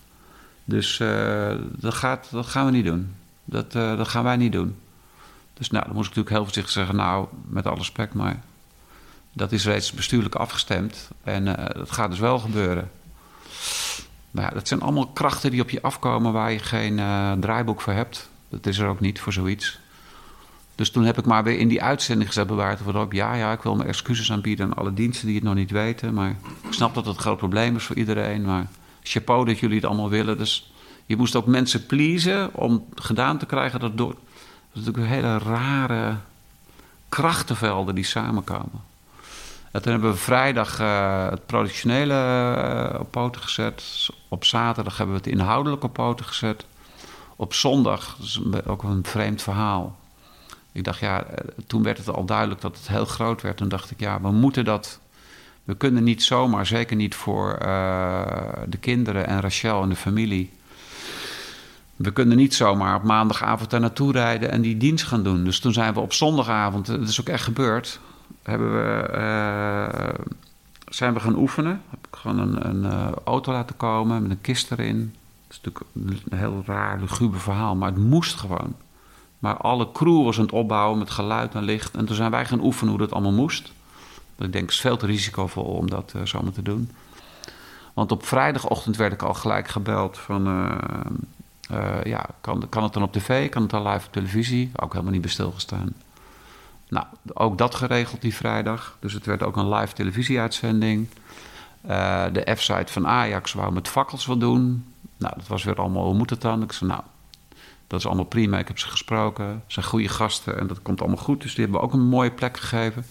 [0.64, 3.14] Dus uh, dat, gaat, dat gaan we niet doen.
[3.44, 4.76] Dat, uh, dat gaan wij niet doen.
[5.54, 6.96] Dus nou, dan moest ik natuurlijk heel voorzichtig zeggen...
[6.96, 8.42] nou, met alle respect, maar
[9.32, 11.10] dat is reeds bestuurlijk afgestemd.
[11.24, 12.90] En uh, dat gaat dus wel gebeuren.
[14.30, 16.32] Maar ja, dat zijn allemaal krachten die op je afkomen...
[16.32, 16.96] waar je geen
[17.40, 18.28] draaiboek voor hebt.
[18.48, 19.80] Dat is er ook niet voor zoiets.
[20.80, 22.82] Dus toen heb ik maar weer in die uitzending gezet bewaard.
[22.84, 25.70] Waarop, ja, ja, ik wil mijn excuses aanbieden aan alle diensten die het nog niet
[25.70, 26.14] weten.
[26.14, 26.30] Maar
[26.62, 28.42] ik snap dat het een groot probleem is voor iedereen.
[28.42, 28.66] Maar
[29.02, 30.38] chapeau dat jullie het allemaal willen.
[30.38, 30.72] Dus
[31.06, 34.14] je moest ook mensen pleasen om gedaan te krijgen dat door.
[34.72, 36.16] Dat is natuurlijk hele rare
[37.08, 38.80] krachtenvelden die samenkomen.
[39.70, 42.14] En toen hebben we vrijdag uh, het productionele
[42.94, 44.08] uh, op poten gezet.
[44.28, 46.64] Op zaterdag hebben we het inhoudelijk op poten gezet.
[47.36, 48.16] Op zondag,
[48.66, 49.98] ook een vreemd verhaal
[50.72, 53.56] Ik dacht, ja, eh, toen werd het al duidelijk dat het heel groot werd.
[53.56, 55.00] Toen dacht ik, ja, we moeten dat.
[55.64, 57.58] We kunnen niet zomaar, zeker niet voor
[58.68, 60.52] de kinderen en Rachel en de familie.
[61.96, 65.44] We kunnen niet zomaar op maandagavond daar naartoe rijden en die dienst gaan doen.
[65.44, 68.00] Dus toen zijn we op zondagavond, dat is ook echt gebeurd,
[68.42, 70.14] hebben we,
[70.88, 71.82] zijn we gaan oefenen.
[71.90, 75.14] Heb ik gewoon een, een auto laten komen met een kist erin
[75.50, 75.84] is natuurlijk
[76.30, 78.74] een heel raar, luguber verhaal, maar het moest gewoon.
[79.40, 81.96] Maar alle crew was aan het opbouwen met geluid en licht.
[81.96, 83.72] En toen zijn wij gaan oefenen hoe dat allemaal moest.
[84.38, 86.90] Ik denk, het is veel te risicovol om dat uh, zomaar te doen.
[87.94, 90.48] Want op vrijdagochtend werd ik al gelijk gebeld van...
[90.48, 90.74] Uh,
[91.72, 93.48] uh, ja, kan, kan het dan op tv?
[93.48, 94.70] Kan het dan live op televisie?
[94.76, 95.94] Ook helemaal niet bij stilgestaan.
[96.88, 98.96] Nou, ook dat geregeld die vrijdag.
[99.00, 101.08] Dus het werd ook een live televisieuitzending.
[102.32, 104.84] de F-site van Ajax wou met fakkels wat doen.
[105.16, 106.62] Nou, dat was weer allemaal, hoe moet het dan?
[106.62, 107.02] Ik zei, nou,
[107.90, 108.58] dat is allemaal prima.
[108.58, 109.62] Ik heb ze gesproken.
[109.66, 111.42] Ze zijn goede gasten en dat komt allemaal goed.
[111.42, 113.06] Dus die hebben we ook een mooie plek gegeven.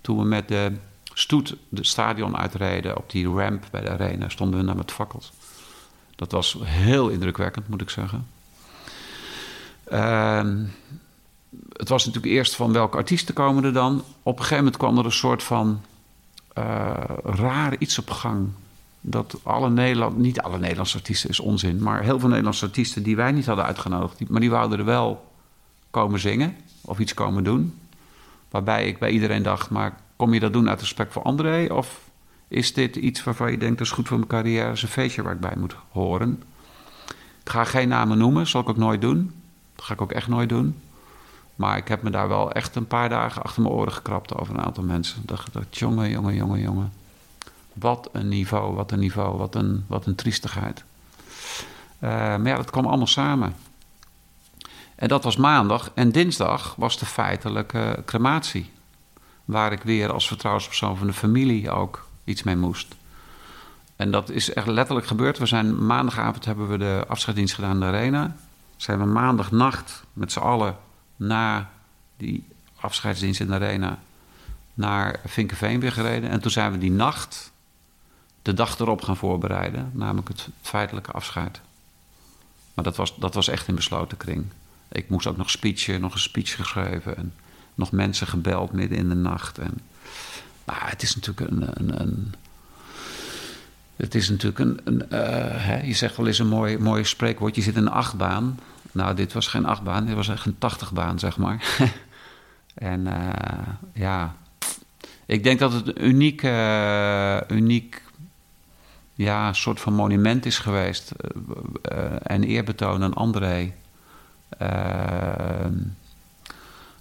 [0.00, 0.72] Toen we met de
[1.12, 5.32] stoet de stadion uitreden op die ramp bij de arena, stonden we daar met fakkels.
[6.16, 8.26] Dat was heel indrukwekkend, moet ik zeggen.
[9.84, 10.64] Ehm,
[11.72, 14.04] het was natuurlijk eerst van welke artiesten komen er dan.
[14.22, 15.80] Op een gegeven moment kwam er een soort van
[16.58, 16.64] uh,
[17.24, 18.48] raar iets op gang
[19.10, 23.16] dat alle Nederland, niet alle Nederlandse artiesten is onzin, maar heel veel Nederlandse artiesten die
[23.16, 25.32] wij niet hadden uitgenodigd, maar die wouden er wel
[25.90, 27.78] komen zingen of iets komen doen.
[28.50, 31.74] Waarbij ik bij iedereen dacht, maar kom je dat doen uit respect voor André?
[31.74, 32.00] Of
[32.48, 35.22] is dit iets waarvan je denkt, dat is goed voor mijn carrière, is een feestje
[35.22, 36.42] waar ik bij moet horen?
[37.42, 39.32] Ik ga geen namen noemen, zal ik ook nooit doen.
[39.76, 40.76] Dat ga ik ook echt nooit doen.
[41.56, 44.54] Maar ik heb me daar wel echt een paar dagen achter mijn oren gekrapt over
[44.54, 45.20] een aantal mensen.
[45.22, 46.92] Ik dacht, jongen, jongen, jongen, jongen.
[47.80, 50.84] Wat een niveau, wat een niveau, wat een, wat een triestigheid.
[52.00, 53.54] Uh, maar ja, dat kwam allemaal samen.
[54.94, 55.90] En dat was maandag.
[55.94, 58.70] En dinsdag was de feitelijke crematie.
[59.44, 62.94] Waar ik weer als vertrouwenspersoon van de familie ook iets mee moest.
[63.96, 65.38] En dat is echt letterlijk gebeurd.
[65.38, 68.36] We zijn maandagavond hebben we de afscheidsdienst gedaan in de arena.
[68.76, 70.76] Zijn we maandagnacht met z'n allen
[71.16, 71.70] na
[72.16, 72.46] die
[72.80, 73.98] afscheidsdienst in de arena
[74.74, 76.30] naar Vinkenveen weer gereden.
[76.30, 77.47] En toen zijn we die nacht
[78.42, 81.60] de dag erop gaan voorbereiden, namelijk het feitelijke afscheid.
[82.74, 84.44] Maar dat was, dat was echt in besloten kring.
[84.88, 87.32] Ik moest ook nog speechen, nog een speech geschreven en
[87.74, 89.58] nog mensen gebeld midden in de nacht.
[89.58, 89.78] En,
[90.64, 91.70] maar het is natuurlijk een.
[91.74, 92.34] een, een
[93.96, 94.80] het is natuurlijk een.
[94.84, 95.04] een
[95.58, 98.58] hè, je zegt wel eens een mooi, mooi spreekwoord: je zit in een achtbaan.
[98.92, 101.64] Nou, dit was geen achtbaan, dit was echt een tachtigbaan, zeg maar.
[102.74, 103.22] en uh,
[103.94, 104.36] ja,
[105.26, 108.02] ik denk dat het een uniek, uh, uniek
[109.18, 111.12] ja, een soort van monument is geweest.
[111.92, 113.72] Uh, en eerbetoon aan André.
[114.62, 115.66] Uh,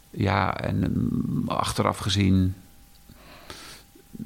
[0.10, 2.56] ja, en mm, achteraf gezien.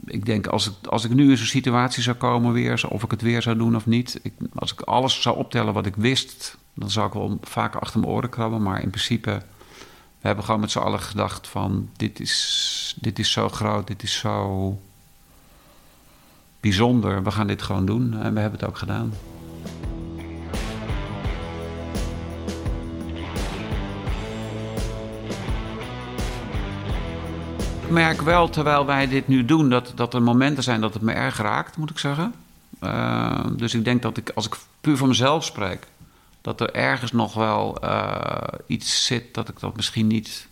[0.06, 3.12] Ik denk, als ik, als ik nu in zo'n situatie zou komen weer, of ik
[3.12, 4.22] het weer zou doen of niet.
[4.56, 8.12] Als ik alles zou optellen wat ik wist, dan zou ik wel vaker achter mijn
[8.12, 8.62] oren krabben.
[8.62, 9.42] Maar in principe,
[10.20, 14.04] we hebben gewoon met z'n allen gedacht van, dit is, dit is zo groot, dit
[14.04, 14.80] is zo
[16.62, 17.24] bijzonder.
[17.24, 19.14] We gaan dit gewoon doen en we hebben het ook gedaan.
[27.82, 31.04] Ik merk wel, terwijl wij dit nu doen, dat, dat er momenten zijn dat het
[31.04, 32.34] me erg raakt, moet ik zeggen.
[32.84, 35.88] Uh, dus ik denk dat ik, als ik puur van mezelf spreek,
[36.42, 40.48] dat er ergens nog wel uh, iets zit dat ik dat misschien niet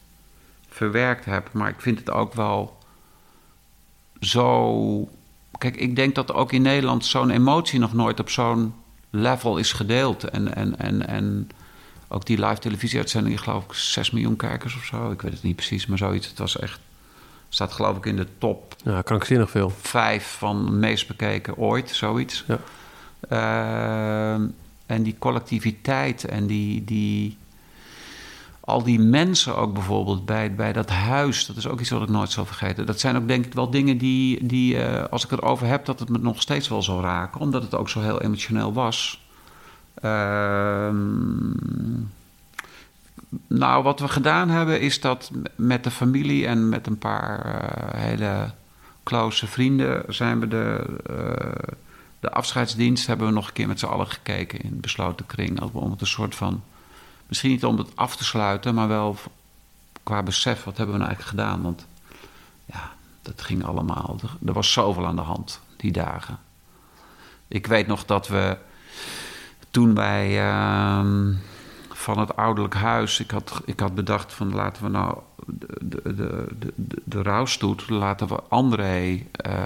[0.69, 1.49] verwerkt heb.
[1.51, 2.77] Maar ik vind het ook wel
[4.19, 5.09] zo
[5.59, 8.73] Kijk, ik denk dat ook in Nederland zo'n emotie nog nooit op zo'n
[9.09, 10.23] level is gedeeld.
[10.23, 11.49] En, en, en, en
[12.07, 15.11] ook die live televisieuitzending, geloof ik, 6 miljoen kijkers of zo.
[15.11, 16.27] Ik weet het niet precies, maar zoiets.
[16.27, 16.79] Het was echt.
[17.49, 18.75] Staat geloof ik in de top.
[18.83, 19.69] Ja, krankzinnig veel.
[19.81, 22.45] Vijf van meest bekeken ooit, zoiets.
[22.47, 22.59] Ja.
[23.29, 24.47] Uh,
[24.85, 27.37] en die collectiviteit en die, die,
[28.69, 32.09] al die mensen ook bijvoorbeeld bij, bij dat huis, dat is ook iets wat ik
[32.09, 32.85] nooit zal vergeten.
[32.85, 35.85] Dat zijn ook denk ik wel dingen die, die uh, als ik het over heb,
[35.85, 39.27] dat het me nog steeds wel zal raken, omdat het ook zo heel emotioneel was.
[40.03, 40.89] Uh,
[43.47, 48.01] nou, wat we gedaan hebben is dat met de familie en met een paar uh,
[48.01, 48.51] hele
[49.03, 51.71] close vrienden zijn we de, uh,
[52.19, 55.61] de afscheidsdienst hebben we nog een keer met z'n allen gekeken in besloten kring.
[55.61, 56.63] Om het een soort van
[57.29, 59.17] Misschien niet om het af te sluiten, maar wel
[60.03, 61.61] qua besef, wat hebben we nou eigenlijk gedaan?
[61.61, 61.85] Want
[62.65, 64.15] ja, dat ging allemaal.
[64.45, 66.39] Er, was zoveel aan de hand die dagen.
[67.47, 68.57] Ik weet nog dat we
[69.71, 71.05] toen wij uh,
[71.99, 73.19] van het ouderlijk huis.
[73.19, 77.89] Ik had, ik had bedacht van laten we nou de, de, de, de, de rouwstoet...
[77.89, 79.21] laten we André uh,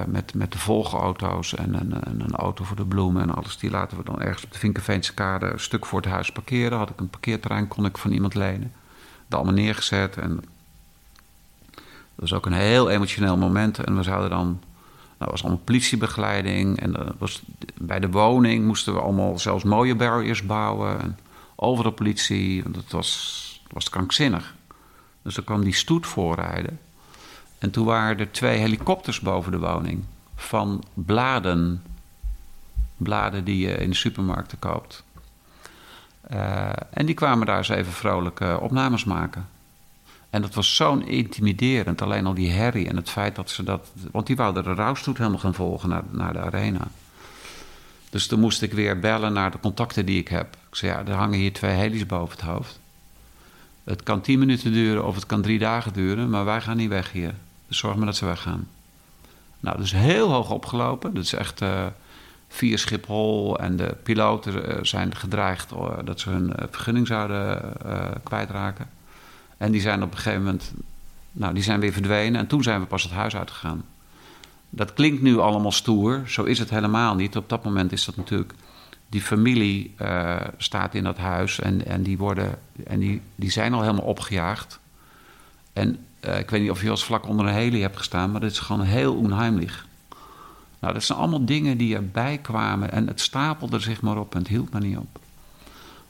[0.07, 3.57] met, met de volgauto's en een, een auto voor de bloemen en alles...
[3.57, 6.77] die laten we dan ergens op de Vinkenveense kade een stuk voor het huis parkeren.
[6.77, 8.73] Had ik een parkeerterrein, kon ik van iemand lenen.
[9.27, 10.35] Dat allemaal neergezet en...
[12.15, 13.79] Dat was ook een heel emotioneel moment.
[13.79, 14.59] En we zouden dan
[15.17, 16.79] dat was allemaal politiebegeleiding.
[16.79, 17.41] En dat was,
[17.81, 21.01] bij de woning moesten we allemaal zelfs mooie barriers bouwen.
[21.01, 21.17] En
[21.63, 22.63] overal politie.
[22.63, 24.55] Want het was, was krankzinnig.
[25.21, 26.79] Dus er kwam die stoet voorrijden.
[27.59, 30.03] En toen waren er twee helikopters boven de woning.
[30.35, 31.83] Van bladen.
[32.97, 35.03] Bladen die je in de supermarkten koopt.
[36.31, 39.47] Uh, en die kwamen daar eens even vrolijk uh, opnames maken.
[40.29, 42.01] En dat was zo'n intimiderend.
[42.01, 43.91] Alleen al die herrie en het feit dat ze dat.
[44.11, 46.87] Want die wouden de rouwstoet helemaal gaan volgen naar, naar de arena.
[48.13, 50.57] Dus toen moest ik weer bellen naar de contacten die ik heb.
[50.69, 52.79] Ik zei: Ja, er hangen hier twee heli's boven het hoofd.
[53.83, 56.89] Het kan tien minuten duren of het kan drie dagen duren, maar wij gaan niet
[56.89, 57.33] weg hier.
[57.67, 58.67] Dus zorg maar dat ze weggaan.
[59.59, 61.13] Nou, dus heel hoog opgelopen.
[61.13, 61.85] Dat is echt uh,
[62.47, 63.59] via Schiphol.
[63.59, 67.73] En de piloten uh, zijn gedreigd uh, dat ze hun vergunning zouden
[68.23, 68.89] kwijtraken.
[69.57, 70.73] En die zijn op een gegeven moment,
[71.31, 72.39] nou, die zijn weer verdwenen.
[72.39, 73.83] En toen zijn we pas het huis uitgegaan.
[74.75, 77.37] Dat klinkt nu allemaal stoer, zo is het helemaal niet.
[77.37, 78.53] Op dat moment is dat natuurlijk,
[79.09, 83.73] die familie uh, staat in dat huis en, en, die, worden, en die, die zijn
[83.73, 84.79] al helemaal opgejaagd.
[85.73, 88.41] En uh, ik weet niet of je als vlak onder een heli hebt gestaan, maar
[88.41, 89.85] dat is gewoon heel onheimlich.
[90.79, 94.39] Nou, dat zijn allemaal dingen die erbij kwamen en het stapelde zich maar op en
[94.39, 95.19] het hield maar niet op.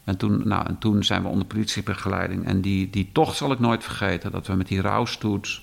[0.03, 2.45] En toen, nou, en toen zijn we onder politiebegeleiding.
[2.45, 4.31] En die, die tocht zal ik nooit vergeten.
[4.31, 5.61] Dat we met die rouwstoet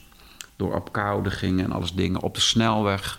[0.61, 2.21] door Apkoude gingen en alles dingen.
[2.21, 3.19] Op de snelweg.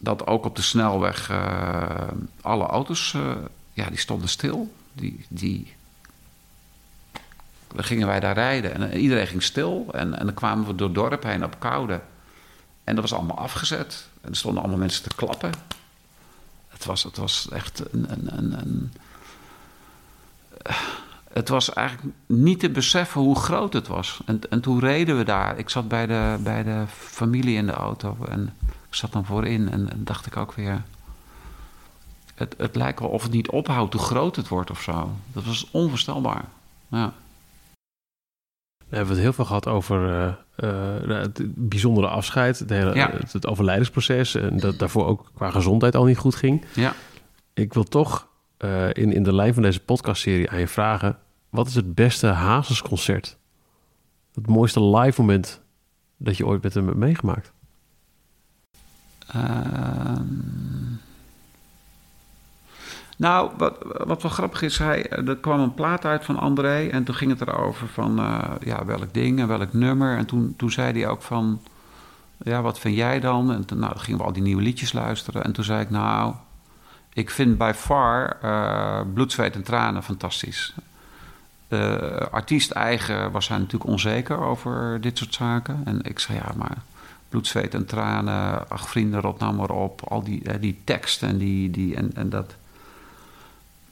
[0.00, 2.08] Dat ook op de snelweg uh,
[2.40, 3.34] alle auto's, uh,
[3.72, 4.74] ja, die stonden stil.
[4.92, 5.74] Die, die,
[7.74, 9.86] dan gingen wij daar rijden en iedereen ging stil.
[9.92, 12.00] En, en dan kwamen we door het dorp heen op Koude.
[12.84, 14.08] En dat was allemaal afgezet.
[14.20, 15.52] En er stonden allemaal mensen te klappen.
[16.68, 18.92] Het was, het was echt een, een, een, een
[21.36, 24.20] het was eigenlijk niet te beseffen hoe groot het was.
[24.24, 25.58] En, en toen reden we daar.
[25.58, 29.70] Ik zat bij de, bij de familie in de auto en ik zat dan voorin
[29.70, 30.82] en, en dacht ik ook weer.
[32.34, 35.10] Het, het lijkt wel of het niet ophoudt hoe groot het wordt of zo.
[35.32, 36.44] Dat was onvoorstelbaar.
[36.88, 37.12] Ja.
[38.88, 40.08] We hebben het heel veel gehad over
[40.60, 43.10] uh, uh, het bijzondere afscheid, hele, ja.
[43.10, 46.64] het, het, overlijdensproces en dat daarvoor ook qua gezondheid al niet goed ging.
[46.74, 46.94] Ja.
[47.54, 48.26] Ik wil toch
[48.58, 51.18] uh, in, in de lijn van deze podcastserie aan je vragen:
[51.56, 53.36] wat is het beste Hazes-concert?
[54.34, 55.62] Het mooiste live moment
[56.16, 57.52] dat je ooit met hem hebt meegemaakt?
[59.36, 60.20] Uh,
[63.16, 67.04] nou, wat, wat wel grappig is, hij, er kwam een plaat uit van André en
[67.04, 70.16] toen ging het erover van uh, ja, welk ding en welk nummer.
[70.16, 71.60] En toen, toen zei hij ook van,
[72.38, 73.52] ja, wat vind jij dan?
[73.52, 75.44] En toen, nou, gingen we al die nieuwe liedjes luisteren.
[75.44, 76.34] En toen zei ik, nou,
[77.12, 80.74] ik vind by far uh, Bloed, Zweet en Tranen fantastisch.
[81.68, 81.96] Uh,
[82.30, 85.82] artiest eigen was hij natuurlijk onzeker over dit soort zaken.
[85.84, 86.76] En ik zei, ja, maar
[87.28, 90.02] bloed, zweet en tranen, ach vrienden, rot nou maar op.
[90.08, 92.54] Al die, uh, die teksten en, die, die, en, en dat...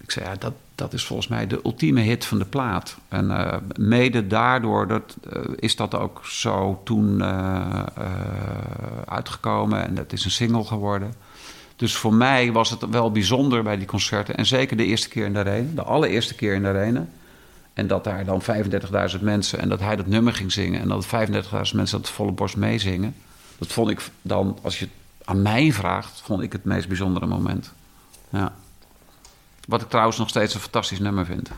[0.00, 2.96] Ik zei, ja, dat, dat is volgens mij de ultieme hit van de plaat.
[3.08, 5.16] En uh, mede daardoor dat,
[5.56, 7.22] is dat ook zo toen
[9.06, 9.86] uitgekomen.
[9.86, 11.14] En dat is een single geworden.
[11.76, 14.36] Dus voor mij was het wel bijzonder bij die concerten.
[14.36, 17.06] En zeker de eerste keer in de arena, de allereerste keer in de arena.
[17.74, 18.42] En dat daar dan
[19.16, 20.80] 35.000 mensen en dat hij dat nummer ging zingen.
[20.80, 21.10] En dat 35.000
[21.74, 23.14] mensen dat volle borst meezingen.
[23.58, 24.94] Dat vond ik dan, als je het
[25.24, 27.72] aan mij vraagt, vond ik het meest bijzondere moment.
[28.30, 28.52] Ja.
[29.68, 31.50] Wat ik trouwens nog steeds een fantastisch nummer vind.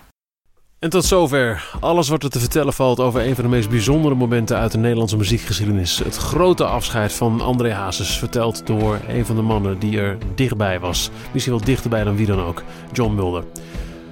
[0.78, 4.14] En tot zover alles wat er te vertellen valt over een van de meest bijzondere
[4.14, 5.98] momenten uit de Nederlandse muziekgeschiedenis.
[5.98, 10.80] Het grote afscheid van André Hazes, verteld door een van de mannen die er dichtbij
[10.80, 11.10] was.
[11.32, 12.62] Misschien wel dichterbij dan wie dan ook,
[12.92, 13.44] John Mulder.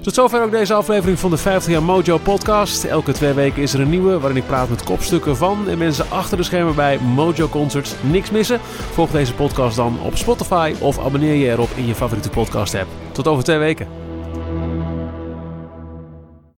[0.05, 2.85] Tot zover ook deze aflevering van de 50 jaar Mojo podcast.
[2.85, 6.11] Elke twee weken is er een nieuwe waarin ik praat met kopstukken van en mensen
[6.11, 7.95] achter de schermen bij Mojo Concerts.
[8.01, 8.61] Niks missen.
[8.93, 12.89] Volg deze podcast dan op Spotify of abonneer je erop in je favoriete podcast app.
[13.13, 14.04] Tot over twee weken.